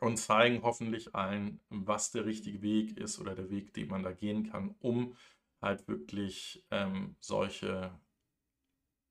[0.00, 4.12] und zeigen hoffentlich allen, was der richtige Weg ist oder der Weg, den man da
[4.12, 5.16] gehen kann, um
[5.60, 7.90] halt wirklich ähm, solche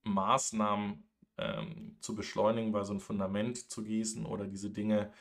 [0.05, 1.03] Maßnahmen
[1.37, 5.11] ähm, zu beschleunigen, bei so ein Fundament zu gießen oder diese Dinge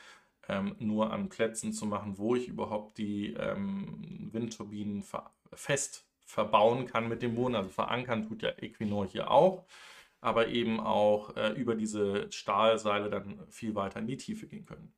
[0.48, 6.86] ähm, nur an Plätzen zu machen, wo ich überhaupt die ähm, Windturbinen ver fest verbauen
[6.86, 7.54] kann mit dem Boden.
[7.54, 9.64] Also verankern tut ja Equinor hier auch,
[10.20, 14.92] aber eben auch äh, über diese Stahlseile dann viel weiter in die Tiefe gehen können.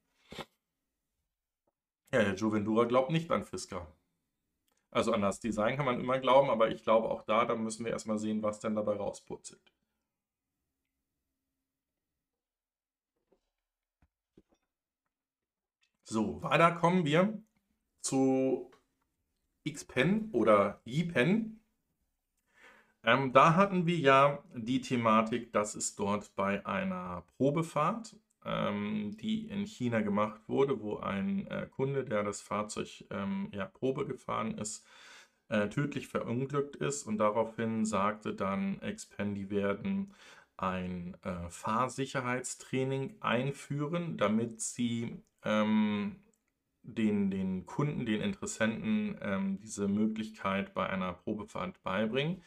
[2.12, 3.86] Ja, der Juvendura glaubt nicht an Fisker.
[4.90, 7.84] Also an das Design kann man immer glauben, aber ich glaube auch da, da müssen
[7.84, 9.75] wir erstmal sehen, was denn dabei rausputzelt.
[16.08, 17.42] So, weiter kommen wir
[18.00, 18.70] zu
[19.68, 21.60] Xpen oder YPen.
[23.02, 28.14] Ähm, da hatten wir ja die Thematik, dass es dort bei einer Probefahrt,
[28.44, 33.66] ähm, die in China gemacht wurde, wo ein äh, Kunde, der das Fahrzeug ähm, ja,
[33.66, 34.86] Probe gefahren ist,
[35.48, 40.14] äh, tödlich verunglückt ist und daraufhin sagte dann Xpen, die werden
[40.56, 46.16] ein äh, Fahrsicherheitstraining einführen, damit sie ähm,
[46.82, 52.42] den, den Kunden, den Interessenten ähm, diese Möglichkeit bei einer Probefahrt beibringen.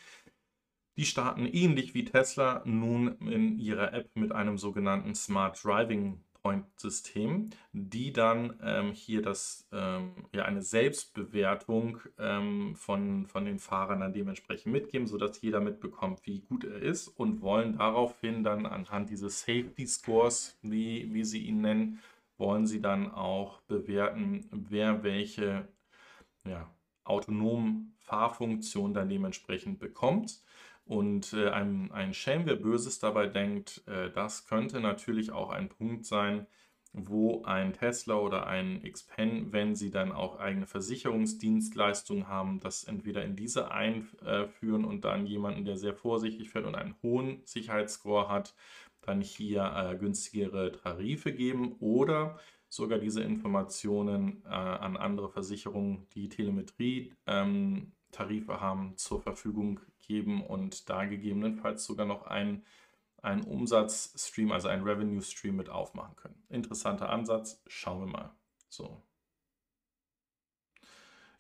[0.98, 6.66] Die starten ähnlich wie Tesla nun in ihrer App mit einem sogenannten Smart Driving Point
[6.78, 14.00] System, die dann ähm, hier das, ähm, ja, eine Selbstbewertung ähm, von, von den Fahrern
[14.00, 19.10] dann dementsprechend mitgeben, sodass jeder mitbekommt, wie gut er ist und wollen daraufhin dann anhand
[19.10, 22.00] dieses Safety Scores, wie, wie sie ihn nennen,
[22.40, 25.68] wollen Sie dann auch bewerten, wer welche
[26.46, 26.70] ja,
[27.04, 30.42] autonomen Fahrfunktion dann dementsprechend bekommt.
[30.86, 35.70] Und äh, ein, ein Schelm, wer Böses dabei denkt, äh, das könnte natürlich auch ein
[35.70, 36.48] Punkt sein,
[36.94, 43.24] wo ein Tesla oder ein Xpen, wenn sie dann auch eigene Versicherungsdienstleistungen haben, das entweder
[43.24, 48.56] in diese einführen und dann jemanden, der sehr vorsichtig fährt und einen hohen Sicherheitsscore hat,
[49.10, 56.30] dann hier äh, günstigere Tarife geben oder sogar diese Informationen äh, an andere Versicherungen, die
[56.30, 62.64] Telemetrie-Tarife ähm, haben, zur Verfügung geben und da gegebenenfalls sogar noch einen,
[63.22, 66.44] einen Umsatzstream, also einen Revenue-Stream mit aufmachen können.
[66.50, 68.36] Interessanter Ansatz, schauen wir mal.
[68.70, 69.02] So.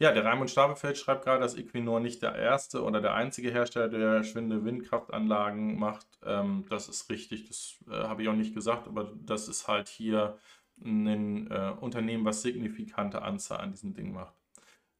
[0.02, 3.90] Ja, der Raimund Stabefeld schreibt gerade, dass Equinor nicht der erste oder der einzige Hersteller,
[3.90, 6.08] der schwinde Windkraftanlagen macht.
[6.24, 9.90] Ähm, das ist richtig, das äh, habe ich auch nicht gesagt, aber das ist halt
[9.90, 10.40] hier
[10.82, 14.36] ein äh, Unternehmen, was signifikante Anzahl an diesen Dingen macht.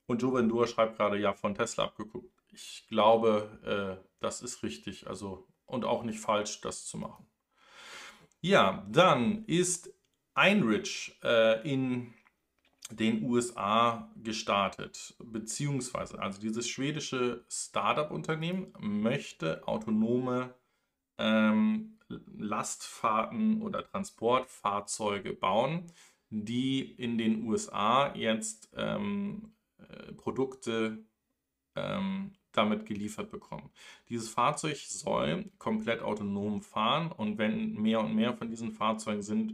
[0.06, 2.34] Und Joe Vendur schreibt gerade, ja, von Tesla abgeguckt.
[2.52, 7.26] Ich glaube, äh, das ist richtig, also und auch nicht falsch, das zu machen.
[8.42, 9.94] Ja, dann ist
[10.34, 12.14] Einrich äh, in
[12.92, 20.56] den USA gestartet, beziehungsweise also dieses schwedische Startup-Unternehmen möchte autonome
[21.18, 25.92] ähm, Lastfahrten oder Transportfahrzeuge bauen,
[26.30, 31.04] die in den USA jetzt ähm, äh, Produkte
[31.76, 33.70] ähm, damit geliefert bekommen.
[34.10, 39.54] Dieses Fahrzeug soll komplett autonom fahren und wenn mehr und mehr von diesen Fahrzeugen sind,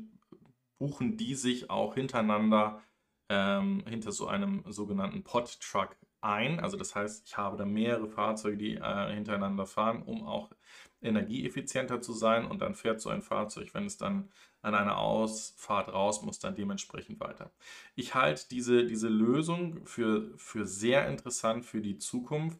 [0.77, 2.81] buchen die sich auch hintereinander
[3.29, 6.59] ähm, hinter so einem sogenannten Pod-Truck ein.
[6.59, 10.51] Also das heißt, ich habe da mehrere Fahrzeuge, die äh, hintereinander fahren, um auch
[11.01, 12.45] energieeffizienter zu sein.
[12.45, 14.29] Und dann fährt so ein Fahrzeug, wenn es dann
[14.61, 17.51] an einer Ausfahrt raus muss, dann dementsprechend weiter.
[17.93, 22.59] Ich halte diese, diese Lösung für, für sehr interessant für die Zukunft.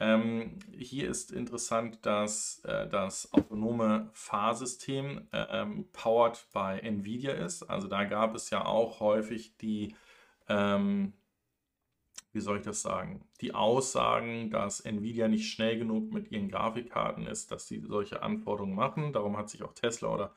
[0.00, 7.64] Ähm, hier ist interessant, dass äh, das autonome Fahrsystem äh, ähm, powered by NVIDIA ist.
[7.64, 9.94] Also da gab es ja auch häufig die,
[10.48, 11.12] ähm,
[12.32, 17.26] wie soll ich das sagen, die Aussagen, dass NVIDIA nicht schnell genug mit ihren Grafikkarten
[17.26, 19.12] ist, dass sie solche Anforderungen machen.
[19.12, 20.34] Darum hat sich auch Tesla oder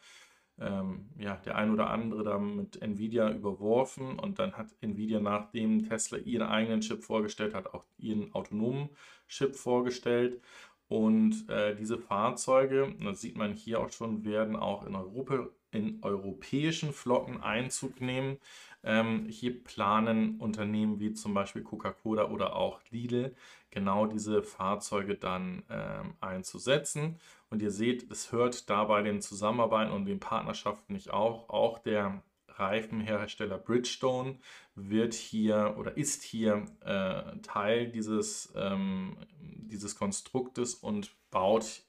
[0.60, 5.88] ähm, ja, der ein oder andere da mit Nvidia überworfen und dann hat Nvidia, nachdem
[5.88, 8.90] Tesla ihren eigenen Chip vorgestellt hat, auch ihren autonomen
[9.28, 10.42] Chip vorgestellt.
[10.88, 16.00] Und äh, diese Fahrzeuge, das sieht man hier auch schon, werden auch in, Europa, in
[16.04, 18.38] europäischen Flotten Einzug nehmen.
[18.84, 23.34] Ähm, hier planen Unternehmen wie zum Beispiel Coca-Cola oder auch Lidl
[23.72, 27.18] genau diese Fahrzeuge dann ähm, einzusetzen.
[27.54, 31.52] Und ihr seht, es hört dabei den Zusammenarbeiten und den Partnerschaften nicht auf.
[31.52, 34.40] Auch der Reifenhersteller Bridgestone
[34.74, 41.84] wird hier oder ist hier äh, Teil dieses, ähm, dieses Konstruktes und baut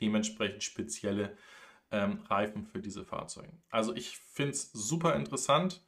[0.00, 1.36] dementsprechend spezielle
[1.90, 3.58] ähm, Reifen für diese Fahrzeuge.
[3.70, 5.84] Also ich finde es super interessant.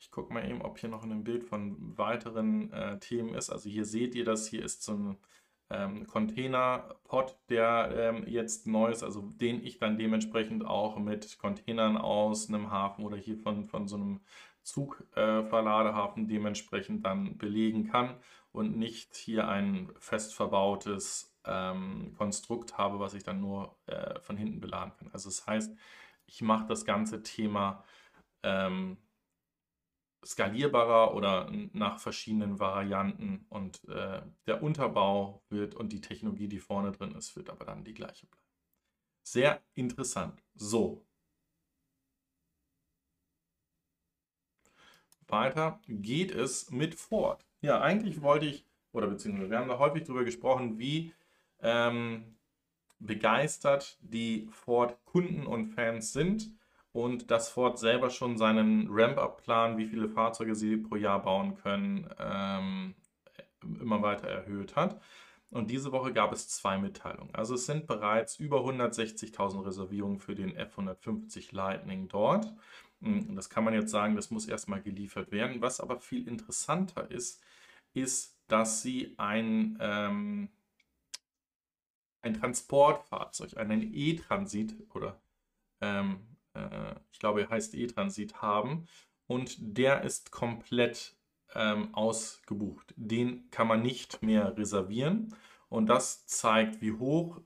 [0.00, 3.48] Ich gucke mal eben, ob hier noch ein Bild von weiteren äh, Themen ist.
[3.48, 5.18] Also hier seht ihr das, hier ist so ein
[5.70, 11.96] ähm, Container-Pod, der ähm, jetzt neu ist, also den ich dann dementsprechend auch mit Containern
[11.96, 14.20] aus einem Hafen oder hier von, von so einem
[14.62, 18.16] Zugverladehafen äh, dementsprechend dann belegen kann
[18.52, 24.36] und nicht hier ein fest verbautes ähm, Konstrukt habe, was ich dann nur äh, von
[24.36, 25.10] hinten beladen kann.
[25.12, 25.76] Also das heißt,
[26.26, 27.82] ich mache das ganze Thema
[28.42, 28.98] ähm,
[30.24, 36.92] skalierbarer oder nach verschiedenen Varianten und äh, der Unterbau wird und die Technologie, die vorne
[36.92, 38.46] drin ist, wird aber dann die gleiche bleiben.
[39.22, 40.42] Sehr interessant.
[40.54, 41.04] So.
[45.28, 47.46] Weiter geht es mit Ford.
[47.62, 51.14] Ja, eigentlich wollte ich, oder beziehungsweise wir haben da häufig darüber gesprochen, wie
[51.60, 52.36] ähm,
[52.98, 56.50] begeistert die Ford-Kunden und Fans sind
[56.92, 62.08] und dass Ford selber schon seinen Ramp-Up-Plan, wie viele Fahrzeuge sie pro Jahr bauen können,
[62.18, 62.94] ähm,
[63.80, 65.00] immer weiter erhöht hat.
[65.50, 67.34] Und diese Woche gab es zwei Mitteilungen.
[67.34, 72.52] Also es sind bereits über 160.000 Reservierungen für den F150 Lightning dort.
[73.02, 75.60] Hm, das kann man jetzt sagen, das muss erstmal geliefert werden.
[75.60, 77.42] Was aber viel interessanter ist,
[77.92, 80.48] ist, dass sie ein, ähm,
[82.22, 85.20] ein Transportfahrzeug, einen E-Transit oder
[85.82, 88.86] ähm, äh, ich glaube, er heißt E-Transit haben
[89.26, 91.16] und der ist komplett
[91.54, 92.94] ähm, ausgebucht.
[92.96, 95.34] Den kann man nicht mehr reservieren
[95.68, 97.40] und das zeigt, wie hoch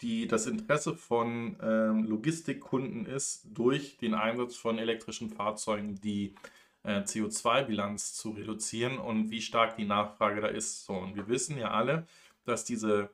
[0.00, 6.34] die, das Interesse von ähm, Logistikkunden ist, durch den Einsatz von elektrischen Fahrzeugen die
[6.82, 10.84] äh, CO2-Bilanz zu reduzieren und wie stark die Nachfrage da ist.
[10.84, 12.06] So, und wir wissen ja alle,
[12.44, 13.10] dass diese,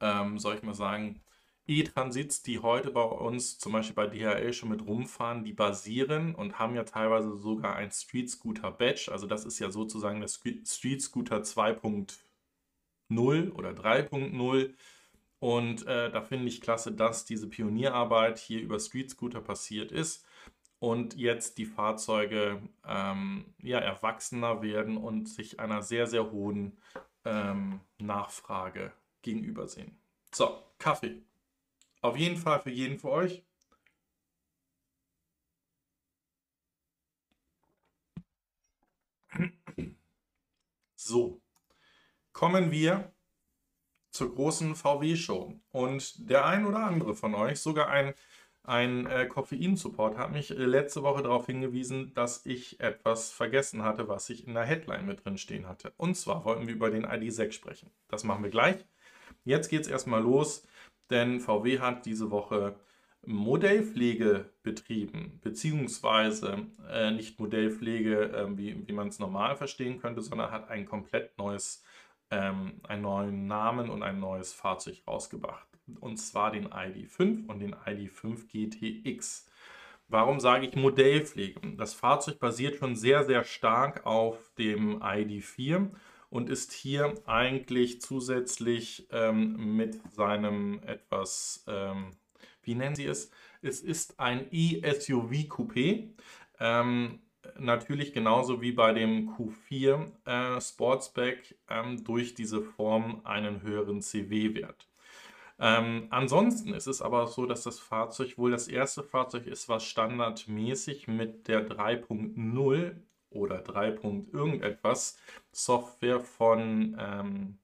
[0.00, 1.20] ähm, soll ich mal sagen,
[1.68, 6.58] E-Transits, die heute bei uns, zum Beispiel bei DHL, schon mit rumfahren, die basieren und
[6.58, 9.10] haben ja teilweise sogar ein Street Scooter Badge.
[9.10, 14.74] Also das ist ja sozusagen das Street Scooter 2.0 oder 3.0.
[15.38, 20.24] Und äh, da finde ich klasse, dass diese Pionierarbeit hier über Street Scooter passiert ist
[20.78, 26.78] und jetzt die Fahrzeuge ähm, ja, erwachsener werden und sich einer sehr, sehr hohen
[27.24, 29.98] ähm, Nachfrage gegenübersehen.
[30.32, 31.25] So, Kaffee.
[32.06, 33.42] Auf jeden Fall für jeden von euch.
[40.94, 41.40] So,
[42.32, 43.12] kommen wir
[44.12, 45.60] zur großen VW-Show.
[45.72, 48.14] Und der ein oder andere von euch, sogar ein,
[48.62, 54.06] ein äh, Koffein-Support, hat mich äh, letzte Woche darauf hingewiesen, dass ich etwas vergessen hatte,
[54.06, 55.92] was ich in der Headline mit drin stehen hatte.
[55.96, 57.90] Und zwar wollten wir über den ID6 sprechen.
[58.06, 58.84] Das machen wir gleich.
[59.44, 60.66] Jetzt geht es erstmal los
[61.10, 62.76] denn VW hat diese Woche
[63.26, 70.52] Modellpflege betrieben, beziehungsweise äh, nicht Modellpflege, äh, wie, wie man es normal verstehen könnte, sondern
[70.52, 71.82] hat ein komplett neues,
[72.30, 75.66] ähm, einen neuen Namen und ein neues Fahrzeug rausgebracht.
[76.00, 79.50] Und zwar den ID5 und den ID5 GTX.
[80.08, 81.60] Warum sage ich Modellpflege?
[81.76, 85.90] Das Fahrzeug basiert schon sehr, sehr stark auf dem ID4
[86.30, 92.10] und ist hier eigentlich zusätzlich ähm, mit seinem etwas, ähm,
[92.62, 93.30] wie nennen Sie es?
[93.62, 96.10] Es ist ein E-SUV-Coupé.
[96.58, 97.20] Ähm,
[97.58, 104.88] natürlich genauso wie bei dem Q4 äh, Sportsback ähm, durch diese Form einen höheren CW-Wert.
[105.58, 109.84] Ähm, ansonsten ist es aber so, dass das Fahrzeug wohl das erste Fahrzeug ist, was
[109.84, 112.94] standardmäßig mit der 3.0
[113.30, 113.98] oder 3.
[114.32, 115.18] irgendetwas
[115.52, 117.58] Software von ähm,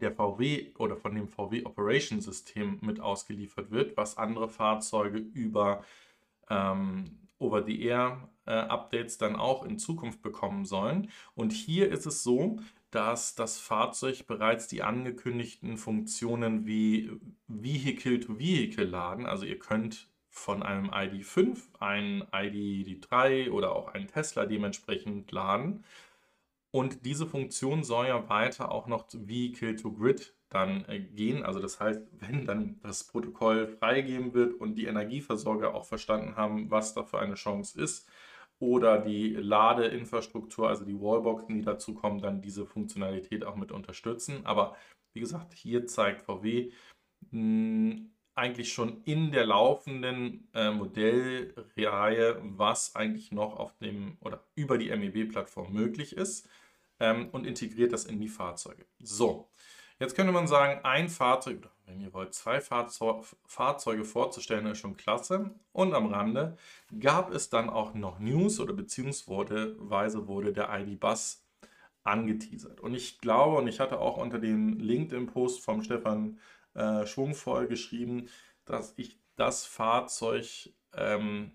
[0.00, 5.84] der VW oder von dem VW Operation System mit ausgeliefert wird, was andere Fahrzeuge über
[6.48, 11.10] ähm, Over-the-Air äh, dann auch in Zukunft bekommen sollen.
[11.34, 12.58] Und hier ist es so,
[12.90, 17.10] dass das Fahrzeug bereits die angekündigten Funktionen wie
[17.48, 19.26] Vehicle-to-Vehicle -Vehicle laden.
[19.26, 25.84] Also ihr könnt von einem ID5 ein ID3 oder auch ein Tesla dementsprechend laden.
[26.70, 31.42] Und diese Funktion soll ja weiter auch noch Vehicle to Grid dann äh, gehen.
[31.42, 36.70] Also das heißt, wenn dann das Protokoll freigegeben wird und die Energieversorger auch verstanden haben,
[36.70, 38.08] was da für eine Chance ist,
[38.58, 44.46] oder die Ladeinfrastruktur, also die Wallboxen, die dazu kommen, dann diese Funktionalität auch mit unterstützen.
[44.46, 44.76] Aber
[45.14, 46.72] wie gesagt, hier zeigt VW,
[47.30, 54.78] mh, eigentlich schon in der laufenden äh, Modellreihe, was eigentlich noch auf dem oder über
[54.78, 56.48] die MEB-Plattform möglich ist
[57.00, 58.84] ähm, und integriert das in die Fahrzeuge.
[59.00, 59.48] So,
[59.98, 64.78] jetzt könnte man sagen, ein Fahrzeug, oder wenn ihr wollt, zwei Fahrzeug, Fahrzeuge vorzustellen, ist
[64.78, 65.50] schon klasse.
[65.72, 66.58] Und am Rande
[67.00, 71.42] gab es dann auch noch News oder beziehungsweise wurde der ID-Bus
[72.02, 72.80] angeteasert.
[72.80, 76.38] Und ich glaube, und ich hatte auch unter dem LinkedIn-Post vom Stefan
[76.76, 78.28] äh, Schwungvoll geschrieben,
[78.64, 81.52] dass ich das Fahrzeug, ähm,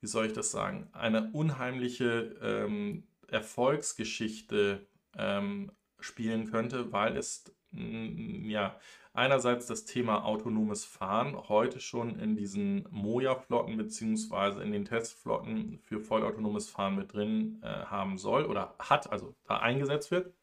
[0.00, 4.86] wie soll ich das sagen, eine unheimliche ähm, Erfolgsgeschichte
[5.16, 8.78] ähm, spielen könnte, weil es mm, ja
[9.14, 14.62] einerseits das Thema autonomes Fahren heute schon in diesen Moja-Flotten bzw.
[14.62, 19.58] in den Testflotten für vollautonomes Fahren mit drin äh, haben soll oder hat, also da
[19.58, 20.34] eingesetzt wird.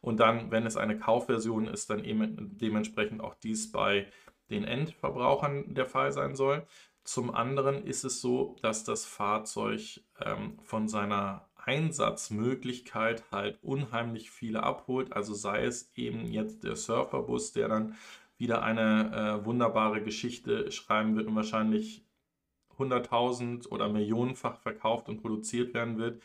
[0.00, 4.06] Und dann, wenn es eine Kaufversion ist, dann eben dementsprechend auch dies bei
[4.50, 6.66] den Endverbrauchern der Fall sein soll.
[7.04, 14.62] Zum anderen ist es so, dass das Fahrzeug ähm, von seiner Einsatzmöglichkeit halt unheimlich viele
[14.62, 15.12] abholt.
[15.12, 17.96] Also sei es eben jetzt der Surferbus, der dann
[18.38, 22.04] wieder eine äh, wunderbare Geschichte schreiben wird und wahrscheinlich
[22.78, 26.22] 100.000 oder millionenfach verkauft und produziert werden wird,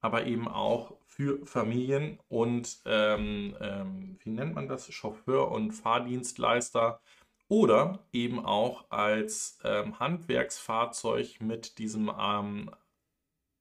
[0.00, 4.90] aber eben auch für Familien und ähm, ähm, wie nennt man das?
[4.90, 7.02] Chauffeur und Fahrdienstleister
[7.48, 12.70] oder eben auch als ähm, Handwerksfahrzeug mit diesem ähm,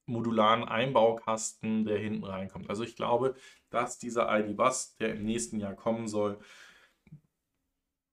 [0.06, 2.70] modularen Einbaukasten, der hinten reinkommt.
[2.70, 3.36] Also ich glaube,
[3.70, 6.39] dass dieser ID-Bus, der im nächsten Jahr kommen soll,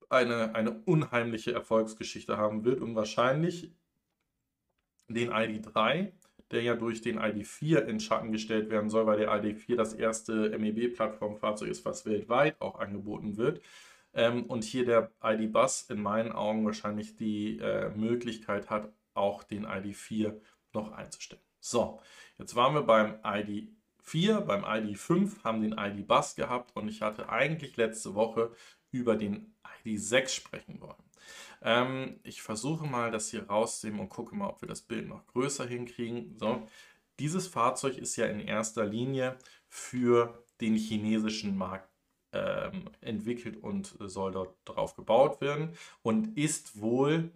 [0.08, 3.72] eine, eine unheimliche Erfolgsgeschichte haben wird und wahrscheinlich
[5.06, 6.12] den ID3,
[6.50, 10.56] der ja durch den ID4 in Schatten gestellt werden soll, weil der ID4 das erste
[10.58, 13.60] MEB-Plattformfahrzeug ist, was weltweit auch angeboten wird.
[14.14, 19.66] Ähm, und hier der ID-Bus in meinen Augen wahrscheinlich die äh, Möglichkeit hat, auch den
[19.66, 20.40] ID4
[20.72, 21.42] noch einzustellen.
[21.60, 22.00] So,
[22.38, 23.70] jetzt waren wir beim ID
[24.02, 28.52] 4, beim ID 5, haben den ID Bus gehabt und ich hatte eigentlich letzte Woche
[28.90, 31.07] über den ID 6 sprechen wollen.
[31.62, 35.26] Ähm, ich versuche mal das hier rauszunehmen und gucke mal, ob wir das Bild noch
[35.26, 36.36] größer hinkriegen.
[36.38, 36.66] So,
[37.18, 39.36] dieses Fahrzeug ist ja in erster Linie
[39.68, 41.88] für den chinesischen Markt
[42.32, 47.32] ähm, entwickelt und soll dort drauf gebaut werden und ist wohl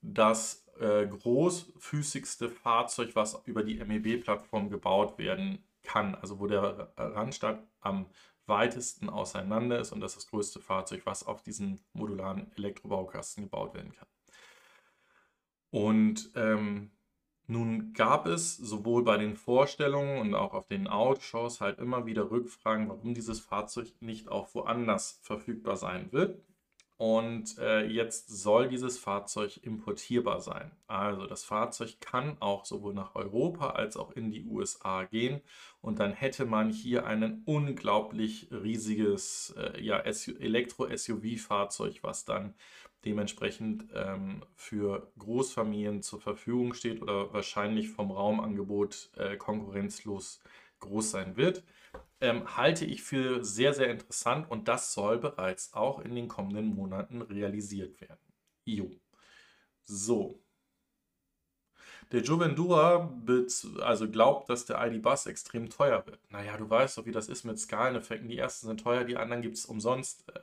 [0.00, 6.14] das äh, großfüßigste Fahrzeug, was über die MEB-Plattform gebaut werden kann.
[6.14, 8.06] Also wo der Randstand am
[8.46, 13.74] weitesten auseinander ist und das ist das größte Fahrzeug, was auf diesen modularen Elektrobaukasten gebaut
[13.74, 14.08] werden kann.
[15.70, 16.92] Und ähm,
[17.46, 22.30] nun gab es sowohl bei den Vorstellungen und auch auf den Autoshows halt immer wieder
[22.30, 26.40] Rückfragen, warum dieses Fahrzeug nicht auch woanders verfügbar sein wird.
[26.96, 30.70] Und äh, jetzt soll dieses Fahrzeug importierbar sein.
[30.86, 35.40] Also das Fahrzeug kann auch sowohl nach Europa als auch in die USA gehen.
[35.80, 42.54] Und dann hätte man hier ein unglaublich riesiges äh, ja, Elektro-SUV-Fahrzeug, was dann
[43.04, 50.40] dementsprechend ähm, für Großfamilien zur Verfügung steht oder wahrscheinlich vom Raumangebot äh, konkurrenzlos
[50.78, 51.64] groß sein wird
[52.20, 56.74] ähm, halte ich für sehr, sehr interessant und das soll bereits auch in den kommenden
[56.74, 58.20] Monaten realisiert werden.
[58.64, 58.90] Jo.
[59.84, 60.40] So.
[62.12, 63.12] Der Juvendura
[63.80, 66.20] also glaubt, dass der ID-Bus extrem teuer wird.
[66.30, 68.28] Naja, du weißt doch, wie das ist mit Skaleneffekten.
[68.28, 70.24] Die ersten sind teuer, die anderen gibt es umsonst.
[70.28, 70.40] Äh,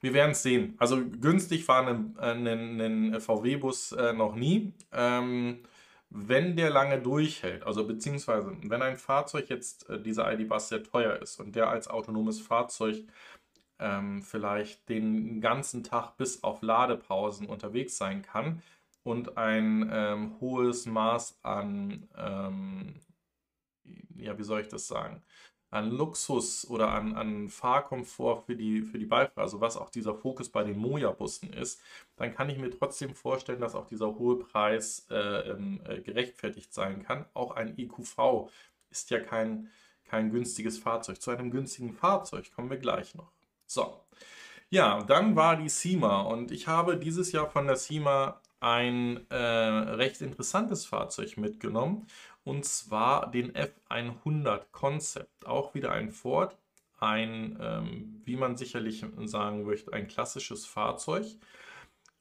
[0.00, 0.74] wir werden es sehen.
[0.78, 4.72] Also günstig war ein VW-Bus äh, noch nie.
[4.92, 5.62] Ähm,
[6.10, 11.16] wenn der lange durchhält, also beziehungsweise wenn ein Fahrzeug jetzt, äh, dieser ID-Bus sehr teuer
[11.22, 12.96] ist und der als autonomes Fahrzeug
[13.78, 18.62] ähm, vielleicht den ganzen Tag bis auf Ladepausen unterwegs sein kann
[19.04, 23.00] und ein ähm, hohes Maß an, ähm,
[24.16, 25.22] ja, wie soll ich das sagen,
[25.70, 30.14] an Luxus oder an, an Fahrkomfort für die, für die Beifahrer, also was auch dieser
[30.14, 31.80] Fokus bei den Moja-Bussen ist,
[32.16, 36.74] dann kann ich mir trotzdem vorstellen, dass auch dieser hohe Preis äh, ähm, äh, gerechtfertigt
[36.74, 37.24] sein kann.
[37.34, 38.50] Auch ein EQV
[38.90, 39.70] ist ja kein,
[40.04, 41.20] kein günstiges Fahrzeug.
[41.22, 43.30] Zu einem günstigen Fahrzeug kommen wir gleich noch.
[43.66, 44.00] So,
[44.70, 49.36] ja, dann war die SEMA und ich habe dieses Jahr von der SEMA ein äh,
[49.36, 52.06] recht interessantes Fahrzeug mitgenommen
[52.50, 55.46] und zwar den F100 Concept.
[55.46, 56.58] Auch wieder ein Ford,
[56.98, 61.26] ein, ähm, wie man sicherlich sagen möchte, ein klassisches Fahrzeug.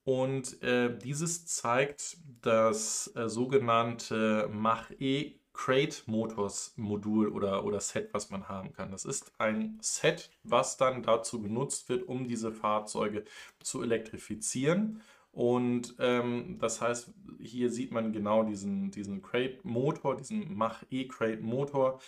[0.03, 8.29] Und äh, dieses zeigt das äh, sogenannte Mach-E Crate Motors Modul oder, oder Set, was
[8.29, 8.91] man haben kann.
[8.91, 13.23] Das ist ein Set, was dann dazu genutzt wird, um diese Fahrzeuge
[13.63, 15.01] zu elektrifizieren.
[15.31, 21.99] Und ähm, das heißt, hier sieht man genau diesen, diesen Crate-Motor, diesen Mach-E-Crate-Motor,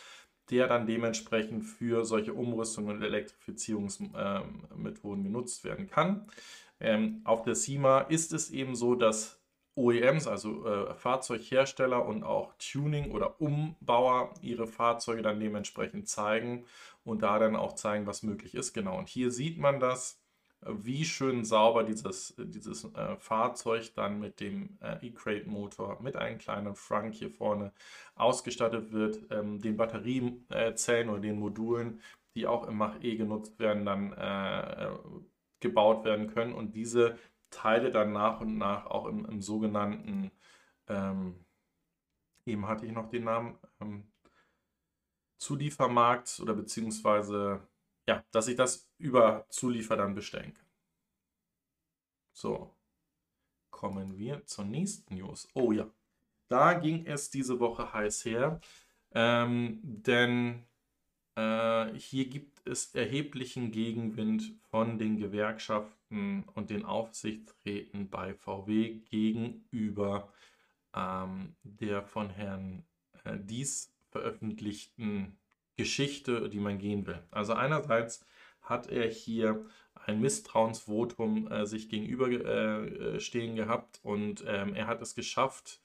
[0.50, 6.28] der dann dementsprechend für solche Umrüstungen und Elektrifizierungsmethoden ähm, genutzt werden kann.
[6.80, 9.42] Ähm, auf der SEMA ist es eben so, dass
[9.76, 16.66] OEMs, also äh, Fahrzeughersteller und auch Tuning- oder Umbauer ihre Fahrzeuge dann dementsprechend zeigen
[17.04, 18.74] und da dann auch zeigen, was möglich ist.
[18.74, 20.21] Genau, und hier sieht man das,
[20.66, 26.76] wie schön sauber dieses, dieses äh, Fahrzeug dann mit dem äh, E-Crate-Motor mit einem kleinen
[26.76, 27.74] Frunk hier vorne
[28.16, 32.02] ausgestattet wird, ähm, den Batteriezellen oder den Modulen,
[32.36, 34.92] die auch im Mach-E genutzt werden, dann äh,
[35.60, 37.18] gebaut werden können und diese
[37.50, 40.32] Teile dann nach und nach auch im, im sogenannten,
[40.88, 41.46] ähm,
[42.46, 44.12] eben hatte ich noch den Namen, ähm,
[45.42, 47.68] Zuliefermarkt oder beziehungsweise,
[48.08, 50.66] ja, dass ich das über Zuliefer dann bestellen kann.
[52.34, 52.74] So,
[53.70, 55.48] kommen wir zur nächsten News.
[55.54, 55.90] Oh ja,
[56.48, 58.62] da ging es diese Woche heiß her,
[59.14, 60.64] ähm, denn
[61.36, 70.32] äh, hier gibt es erheblichen Gegenwind von den Gewerkschaften und den Aufsichtsräten bei VW gegenüber
[70.96, 72.84] ähm, der von Herrn
[73.24, 75.38] äh, Dies veröffentlichten
[75.78, 77.24] Geschichte, die man gehen will.
[77.32, 78.26] Also einerseits
[78.62, 85.16] hat er hier ein Misstrauensvotum äh, sich gegenüberstehen äh, gehabt und ähm, er hat es
[85.16, 85.82] geschafft,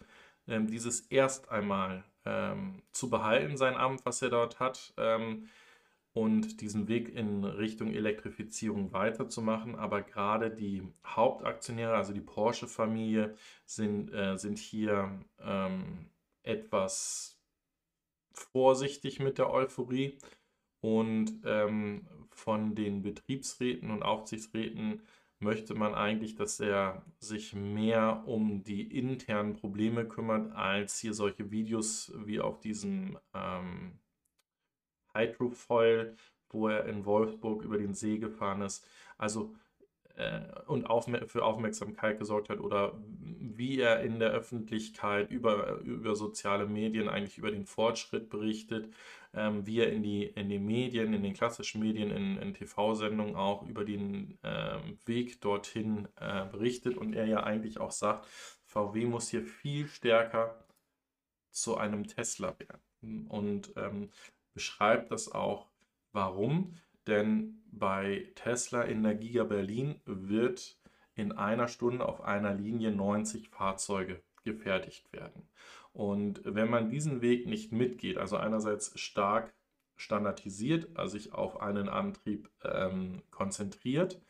[0.49, 5.49] ähm, dieses erst einmal ähm, zu behalten, sein Amt, was er dort hat, ähm,
[6.13, 9.77] und diesen Weg in Richtung Elektrifizierung weiterzumachen.
[9.77, 16.09] Aber gerade die Hauptaktionäre, also die Porsche-Familie, sind, äh, sind hier ähm,
[16.43, 17.39] etwas
[18.33, 20.17] vorsichtig mit der Euphorie.
[20.81, 22.07] Und ähm,
[22.37, 25.03] von den Betriebsräten und Aufsichtsräten
[25.39, 31.51] möchte man eigentlich, dass er sich mehr um die internen Probleme kümmert, als hier solche
[31.51, 33.99] Videos wie auf diesem ähm,
[35.15, 36.17] Hydrofoil,
[36.51, 38.87] wo er in Wolfsburg über den See gefahren ist.
[39.19, 39.55] Also
[40.17, 40.87] äh, und
[41.27, 42.95] für Aufmerksamkeit gesorgt hat oder
[43.57, 48.93] wie er in der Öffentlichkeit über, über soziale Medien eigentlich über den Fortschritt berichtet,
[49.37, 53.37] ähm, wie er in die, in die Medien, in den klassischen Medien, in, in TV-Sendungen
[53.37, 58.27] auch über den ähm, Weg dorthin äh, berichtet und er ja eigentlich auch sagt,
[58.65, 60.67] VW muss hier viel stärker
[61.51, 64.11] zu einem Tesla werden und ähm,
[64.53, 65.69] beschreibt das auch,
[66.13, 66.75] warum.
[67.07, 70.79] Denn bei Tesla in der Giga Berlin wird
[71.15, 75.49] in einer Stunde auf einer Linie 90 Fahrzeuge gefertigt werden.
[75.97, 79.55] Und wenn man diesen Weg nicht mitgeht, also einerseits stark
[79.97, 84.21] standardisiert, also sich auf einen Antrieb ähm, konzentriert,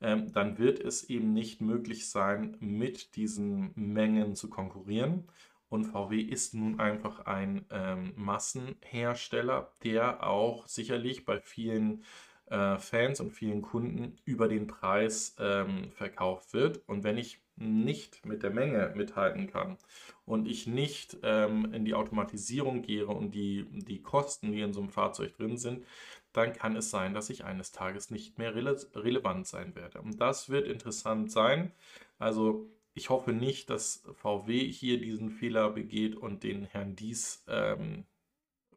[0.00, 5.28] ähm, dann wird es eben nicht möglich sein, mit diesen Mengen zu konkurrieren.
[5.68, 12.04] Und VW ist nun einfach ein ähm, Massenhersteller, der auch sicherlich bei vielen
[12.46, 16.80] äh, Fans und vielen Kunden über den Preis ähm, verkauft wird.
[16.88, 19.78] Und wenn ich nicht mit der Menge mithalten kann
[20.24, 24.80] und ich nicht ähm, in die Automatisierung gehe und die, die Kosten, die in so
[24.80, 25.84] einem Fahrzeug drin sind,
[26.32, 30.00] dann kann es sein, dass ich eines Tages nicht mehr rele relevant sein werde.
[30.00, 31.72] Und das wird interessant sein.
[32.18, 38.04] Also ich hoffe nicht, dass VW hier diesen Fehler begeht und den Herrn Dies ähm,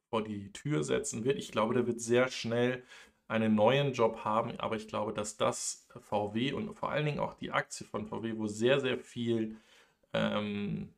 [0.10, 1.38] vor die Tür setzen wird.
[1.38, 2.84] Ich glaube, der wird sehr schnell
[3.28, 7.34] einen neuen Job haben, aber ich glaube, dass das VW und vor allen Dingen auch
[7.34, 9.58] die Aktie von VW, wo sehr, sehr viel
[10.14, 10.94] ähm,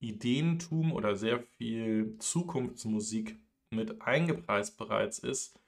[0.00, 3.36] Ideentum oder sehr viel Zukunftsmusik
[3.70, 5.60] mit eingepreist bereits ist,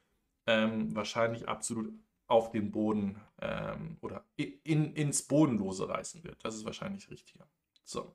[0.47, 1.93] ähm, wahrscheinlich absolut
[2.27, 6.45] auf den Boden ähm, oder in, ins Bodenlose reißen wird.
[6.45, 7.49] Das ist wahrscheinlich richtiger.
[7.83, 8.15] So.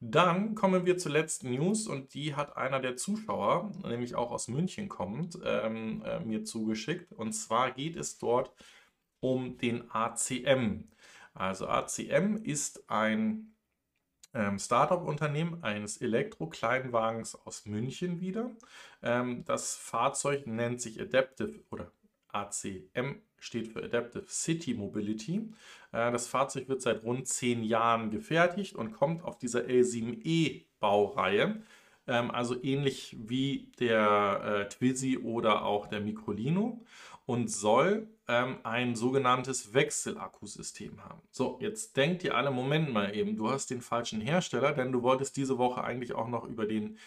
[0.00, 4.48] Dann kommen wir zur letzten News und die hat einer der Zuschauer, nämlich auch aus
[4.48, 7.12] München kommt, ähm, äh, mir zugeschickt.
[7.12, 8.52] Und zwar geht es dort
[9.20, 10.88] um den ACM.
[11.34, 13.54] Also ACM ist ein
[14.32, 18.50] ähm, Startup-Unternehmen eines Elektro-Kleinwagens aus München wieder.
[19.02, 21.92] Ähm, das Fahrzeug nennt sich Adaptive oder
[22.28, 25.52] ACM steht für Adaptive City Mobility.
[25.92, 31.62] Äh, das Fahrzeug wird seit rund zehn Jahren gefertigt und kommt auf dieser L7E Baureihe.
[32.06, 36.84] Ähm, also ähnlich wie der äh, Twizy oder auch der Microlino
[37.26, 41.20] und soll ähm, ein sogenanntes Wechselakkusystem haben.
[41.30, 45.02] So, jetzt denkt ihr alle, Moment mal eben, du hast den falschen Hersteller, denn du
[45.02, 46.98] wolltest diese Woche eigentlich auch noch über den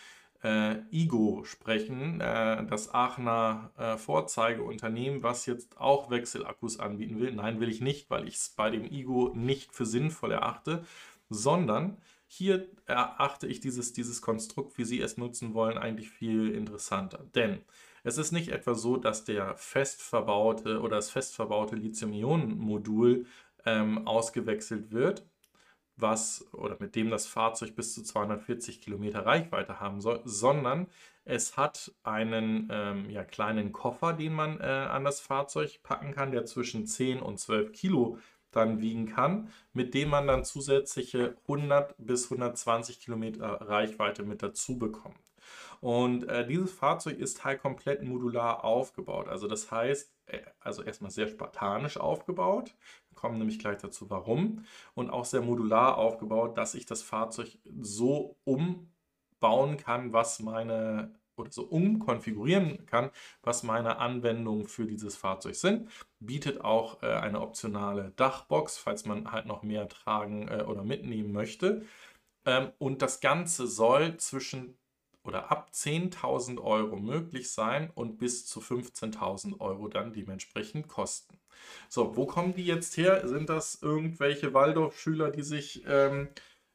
[0.44, 7.34] äh, IGO sprechen, äh, das Aachener äh, Vorzeigeunternehmen, was jetzt auch Wechselakkus anbieten will.
[7.34, 10.84] Nein, will ich nicht, weil ich es bei dem IGO nicht für sinnvoll erachte,
[11.30, 17.26] sondern hier erachte ich dieses, dieses Konstrukt, wie Sie es nutzen wollen, eigentlich viel interessanter.
[17.36, 17.62] Denn
[18.04, 23.26] es ist nicht etwa so, dass der fest verbaute oder das fest verbaute Lithium-Ionen-Modul
[23.66, 25.26] ähm, ausgewechselt wird,
[25.96, 30.88] was oder mit dem das Fahrzeug bis zu 240 Kilometer Reichweite haben soll, sondern
[31.26, 36.32] es hat einen ähm, ja, kleinen Koffer, den man äh, an das Fahrzeug packen kann,
[36.32, 38.18] der zwischen 10 und 12 Kilo
[38.52, 44.78] dann wiegen kann, mit dem man dann zusätzliche 100 bis 120 Kilometer Reichweite mit dazu
[44.78, 45.18] bekommt.
[45.82, 49.28] Und äh, dieses Fahrzeug ist halt komplett modular aufgebaut.
[49.28, 52.74] Also das heißt, äh, also erstmal sehr spartanisch aufgebaut.
[53.16, 54.66] Kommen nämlich gleich dazu, warum.
[54.94, 61.52] Und auch sehr modular aufgebaut, dass ich das Fahrzeug so umbauen kann, was meine oder
[61.52, 63.10] so umkonfigurieren kann,
[63.42, 65.90] was meine Anwendungen für dieses Fahrzeug sind.
[66.20, 71.32] Bietet auch äh, eine optionale Dachbox, falls man halt noch mehr tragen äh, oder mitnehmen
[71.32, 71.86] möchte.
[72.46, 74.78] Ähm, und das Ganze soll zwischen
[75.24, 81.40] oder ab 10.000 Euro möglich sein und bis zu 15.000 Euro dann dementsprechend kosten.
[81.90, 83.28] So, wo kommen die jetzt her?
[83.28, 86.30] Sind das irgendwelche Waldorfschüler, die sich ähm,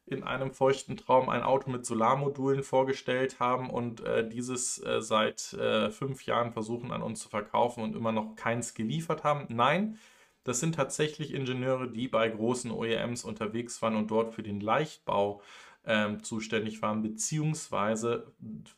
[0.09, 5.53] in einem feuchten Traum ein Auto mit Solarmodulen vorgestellt haben und äh, dieses äh, seit
[5.53, 9.45] äh, fünf Jahren versuchen an uns zu verkaufen und immer noch keins geliefert haben.
[9.49, 9.99] Nein,
[10.43, 15.41] das sind tatsächlich Ingenieure, die bei großen OEMs unterwegs waren und dort für den Leichtbau
[15.89, 18.31] ähm, zuständig waren, beziehungsweise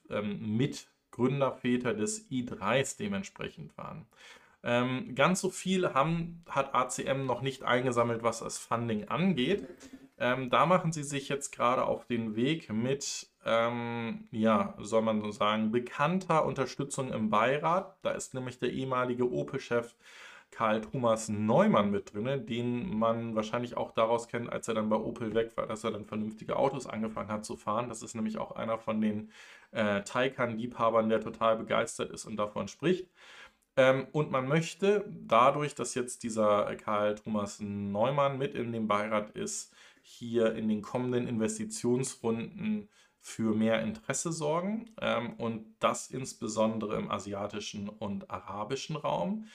[0.09, 4.07] ähm, mit Gründerväter des i3s dementsprechend waren.
[4.63, 9.67] Ähm, ganz so viel haben, hat ACM noch nicht eingesammelt, was das Funding angeht.
[10.17, 15.19] Ähm, da machen sie sich jetzt gerade auf den Weg mit, ähm, ja, soll man
[15.19, 17.97] so sagen, bekannter Unterstützung im Beirat.
[18.03, 19.95] Da ist nämlich der ehemalige Opel-Chef
[20.51, 24.97] Karl Thomas Neumann mit drin, den man wahrscheinlich auch daraus kennt, als er dann bei
[24.97, 27.89] Opel weg war, dass er dann vernünftige Autos angefangen hat zu fahren.
[27.89, 29.31] Das ist nämlich auch einer von den
[29.71, 33.09] äh, Taycan-Liebhabern, der total begeistert ist und davon spricht.
[33.77, 39.31] Ähm, und man möchte dadurch, dass jetzt dieser Karl Thomas Neumann mit in dem Beirat
[39.31, 39.73] ist,
[40.03, 42.89] hier in den kommenden Investitionsrunden
[43.21, 49.45] für mehr Interesse sorgen ähm, und das insbesondere im asiatischen und arabischen Raum.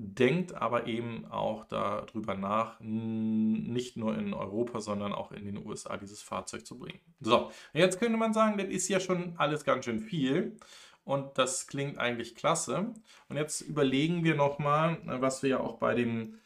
[0.00, 5.96] Denkt aber eben auch darüber nach, nicht nur in Europa, sondern auch in den USA
[5.96, 7.00] dieses Fahrzeug zu bringen.
[7.18, 10.56] So, jetzt könnte man sagen, das ist ja schon alles ganz schön viel
[11.02, 12.94] und das klingt eigentlich klasse.
[13.28, 16.38] Und jetzt überlegen wir nochmal, was wir ja auch bei dem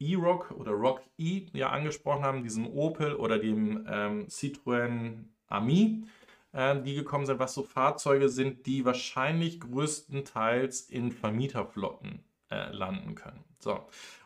[0.00, 6.04] E-Rock oder Rock E ja angesprochen haben, diesem Opel oder dem ähm, Citroën Ami,
[6.52, 12.24] äh, die gekommen sind, was so Fahrzeuge sind, die wahrscheinlich größtenteils in Vermieterflotten
[12.54, 13.44] äh, landen können.
[13.58, 13.80] So,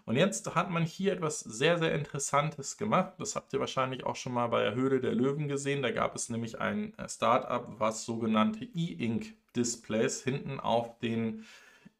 [0.04, 3.14] und jetzt hat man hier etwas sehr, sehr Interessantes gemacht.
[3.18, 5.82] Das habt ihr wahrscheinlich auch schon mal bei der Höhle der Löwen gesehen.
[5.82, 11.44] Da gab es nämlich ein äh, Startup, was sogenannte E-Ink-Displays hinten auf den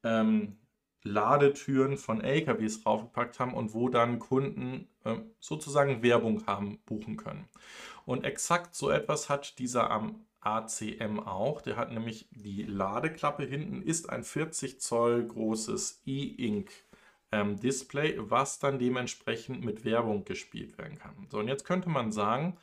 [0.05, 0.57] ähm,
[1.03, 7.49] Ladetüren von LKWs raufgepackt haben und wo dann Kunden äh, sozusagen Werbung haben buchen können.
[8.05, 11.61] Und exakt so etwas hat dieser am ACM auch.
[11.61, 16.71] Der hat nämlich die Ladeklappe hinten, ist ein 40 Zoll großes E-Ink
[17.33, 21.27] ähm, Display, was dann dementsprechend mit Werbung gespielt werden kann.
[21.31, 22.57] So, und jetzt könnte man sagen,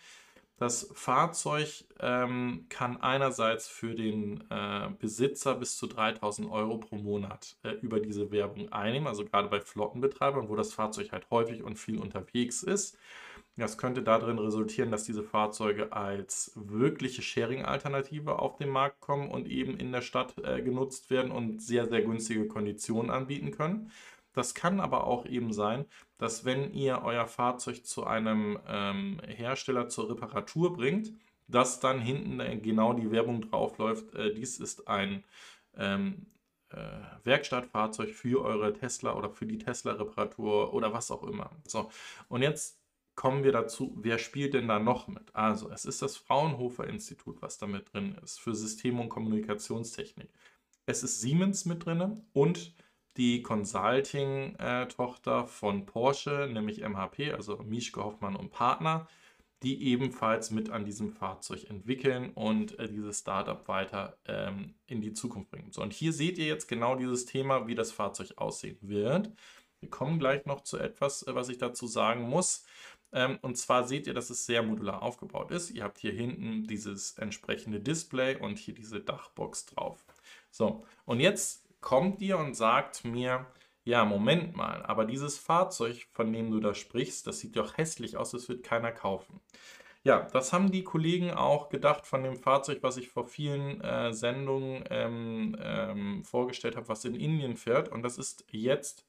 [0.57, 7.57] das Fahrzeug ähm, kann einerseits für den äh, Besitzer bis zu 3000 Euro pro Monat
[7.63, 11.77] äh, über diese Werbung einnehmen, also gerade bei Flottenbetreibern, wo das Fahrzeug halt häufig und
[11.77, 12.97] viel unterwegs ist.
[13.57, 19.47] Das könnte darin resultieren, dass diese Fahrzeuge als wirkliche Sharing-Alternative auf den Markt kommen und
[19.47, 23.91] eben in der Stadt äh, genutzt werden und sehr, sehr günstige Konditionen anbieten können.
[24.33, 25.85] Das kann aber auch eben sein,
[26.17, 31.13] dass wenn ihr euer Fahrzeug zu einem ähm, Hersteller zur Reparatur bringt,
[31.47, 35.23] dass dann hinten äh, genau die Werbung draufläuft, äh, dies ist ein
[35.77, 36.27] ähm,
[36.71, 36.77] äh,
[37.23, 41.51] Werkstattfahrzeug für eure Tesla oder für die Tesla-Reparatur oder was auch immer.
[41.65, 41.89] So,
[42.27, 42.77] und jetzt
[43.15, 45.35] kommen wir dazu, wer spielt denn da noch mit?
[45.35, 50.29] Also, es ist das Fraunhofer Institut, was da mit drin ist, für System- und Kommunikationstechnik.
[50.85, 52.75] Es ist Siemens mit drin und
[53.17, 59.07] die Consulting-Tochter von Porsche, nämlich MHP, also Mischke Hoffmann und Partner,
[59.63, 65.13] die ebenfalls mit an diesem Fahrzeug entwickeln und äh, dieses Startup weiter ähm, in die
[65.13, 65.71] Zukunft bringen.
[65.71, 69.31] So, und hier seht ihr jetzt genau dieses Thema, wie das Fahrzeug aussehen wird.
[69.79, 72.65] Wir kommen gleich noch zu etwas, äh, was ich dazu sagen muss.
[73.15, 75.71] Ähm, und zwar seht ihr, dass es sehr modular aufgebaut ist.
[75.71, 80.05] Ihr habt hier hinten dieses entsprechende Display und hier diese Dachbox drauf.
[80.51, 83.47] So, und jetzt kommt ihr und sagt mir,
[83.85, 88.17] ja, Moment mal, aber dieses Fahrzeug, von dem du da sprichst, das sieht doch hässlich
[88.17, 89.39] aus, das wird keiner kaufen.
[90.03, 94.13] Ja, das haben die Kollegen auch gedacht von dem Fahrzeug, was ich vor vielen äh,
[94.13, 97.89] Sendungen ähm, ähm, vorgestellt habe, was in Indien fährt.
[97.89, 99.05] Und das ist jetzt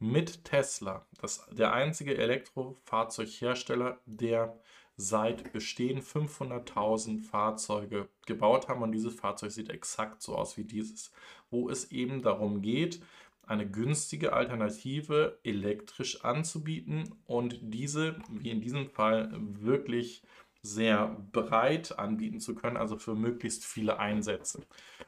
[0.00, 4.58] mit Tesla, das, der einzige Elektrofahrzeughersteller, der
[4.96, 8.82] seit Bestehen 500.000 Fahrzeuge gebaut haben.
[8.82, 11.12] Und dieses Fahrzeug sieht exakt so aus wie dieses,
[11.50, 13.02] wo es eben darum geht,
[13.42, 20.22] eine günstige Alternative elektrisch anzubieten und diese, wie in diesem Fall, wirklich
[20.62, 24.62] sehr breit anbieten zu können, also für möglichst viele Einsätze.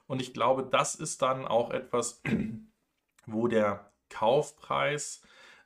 [0.07, 2.23] Und ich glaube, das ist dann auch etwas,
[3.27, 5.23] wo der Kaufpreis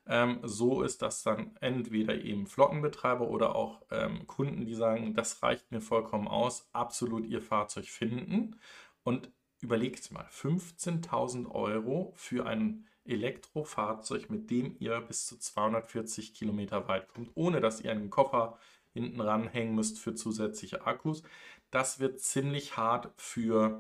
[0.07, 5.43] ähm, so ist, dass dann entweder eben Flottenbetreiber oder auch ähm, Kunden, die sagen, das
[5.43, 8.59] reicht mir vollkommen aus, absolut ihr Fahrzeug finden.
[9.03, 9.31] Und
[9.61, 17.09] überlegt mal, 15.000 Euro für ein Elektrofahrzeug, mit dem ihr bis zu 240 Kilometer weit
[17.09, 18.59] kommt, ohne dass ihr einen Koffer
[18.93, 21.23] hinten ranhängen müsst für zusätzliche Akkus.
[21.71, 23.79] Das wird ziemlich hart für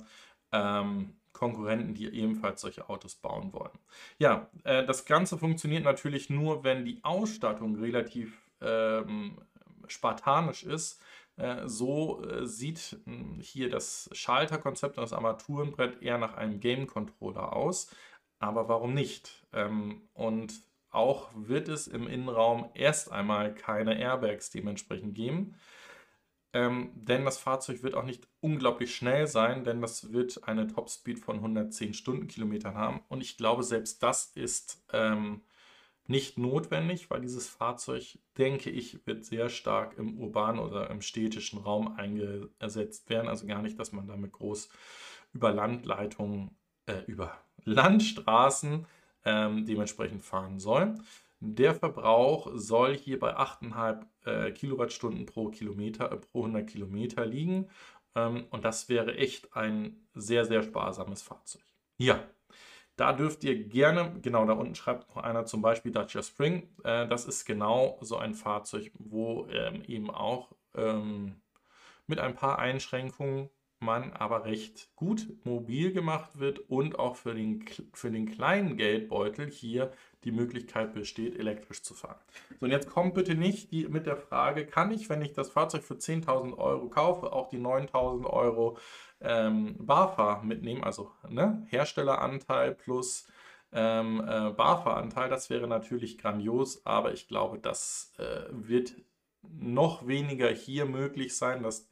[0.52, 3.78] ähm, Konkurrenten, die ebenfalls solche Autos bauen wollen.
[4.18, 9.38] Ja, äh, das Ganze funktioniert natürlich nur, wenn die Ausstattung relativ ähm,
[9.86, 11.00] spartanisch ist.
[11.36, 17.52] Äh, so äh, sieht hm, hier das Schalterkonzept und das Armaturenbrett eher nach einem Game-Controller
[17.54, 17.90] aus.
[18.38, 19.46] Aber warum nicht?
[19.52, 20.54] Ähm, und
[20.90, 25.56] auch wird es im Innenraum erst einmal keine Airbags dementsprechend geben.
[26.52, 31.18] Ähm, denn das Fahrzeug wird auch nicht unglaublich schnell sein, denn das wird eine Topspeed
[31.18, 33.00] von 110 Stundenkilometern haben.
[33.08, 35.42] Und ich glaube, selbst das ist ähm,
[36.06, 41.58] nicht notwendig, weil dieses Fahrzeug, denke ich, wird sehr stark im urbanen oder im städtischen
[41.58, 43.28] Raum eingesetzt werden.
[43.28, 44.68] Also gar nicht, dass man damit groß
[45.32, 48.86] über Landleitungen, äh, über Landstraßen
[49.24, 50.94] ähm, dementsprechend fahren soll.
[51.40, 57.68] Der Verbrauch soll hier bei 8,5 äh, Kilowattstunden pro Kilometer, äh, pro 100 Kilometer liegen.
[58.14, 61.62] Ähm, und das wäre echt ein sehr, sehr sparsames Fahrzeug.
[61.98, 62.22] Ja,
[62.96, 66.74] da dürft ihr gerne, genau da unten schreibt noch einer zum Beispiel Dacia Spring.
[66.84, 71.42] Äh, das ist genau so ein Fahrzeug, wo ähm, eben auch ähm,
[72.06, 77.64] mit ein paar Einschränkungen man aber recht gut mobil gemacht wird und auch für den,
[77.92, 79.92] für den kleinen Geldbeutel hier
[80.24, 82.18] die Möglichkeit besteht, elektrisch zu fahren.
[82.58, 85.50] So, und jetzt kommt bitte nicht die, mit der Frage, kann ich, wenn ich das
[85.50, 88.78] Fahrzeug für 10.000 Euro kaufe, auch die 9.000 Euro
[89.20, 93.28] ähm, BAFA mitnehmen, also ne, Herstelleranteil plus
[93.72, 98.94] ähm, äh, BAFA-Anteil, das wäre natürlich grandios, aber ich glaube, das äh, wird
[99.42, 101.88] noch weniger hier möglich sein, dass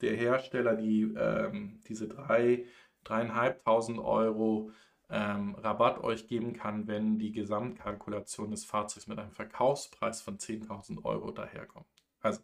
[0.00, 2.64] der Hersteller die, ähm, diese drei,
[3.04, 4.70] dreieinhalbtausend Euro
[5.10, 11.04] ähm, Rabatt euch geben kann, wenn die Gesamtkalkulation des Fahrzeugs mit einem Verkaufspreis von 10.000
[11.04, 11.86] Euro daherkommt.
[12.20, 12.40] Also,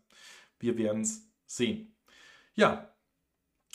[0.59, 1.95] wir werden es sehen.
[2.55, 2.93] Ja,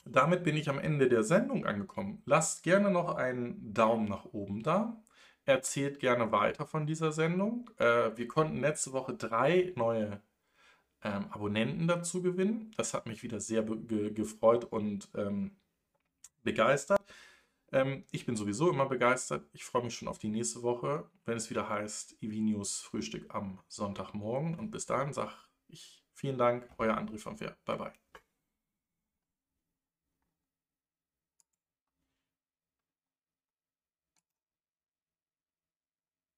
[0.05, 2.21] damit bin ich am Ende der Sendung angekommen.
[2.25, 5.01] Lasst gerne noch einen Daumen nach oben da.
[5.45, 7.69] Erzählt gerne weiter von dieser Sendung.
[7.77, 10.21] Äh, wir konnten letzte Woche drei neue
[11.03, 12.71] ähm, Abonnenten dazu gewinnen.
[12.77, 15.57] Das hat mich wieder sehr ge gefreut und ähm,
[16.43, 17.01] begeistert.
[17.71, 19.47] Ähm, ich bin sowieso immer begeistert.
[19.53, 23.33] Ich freue mich schon auf die nächste Woche, wenn es wieder heißt EV News Frühstück
[23.33, 24.55] am Sonntagmorgen.
[24.55, 25.31] Und bis dahin sage
[25.67, 27.57] ich vielen Dank, euer André von Fair.
[27.65, 28.00] Bye bye.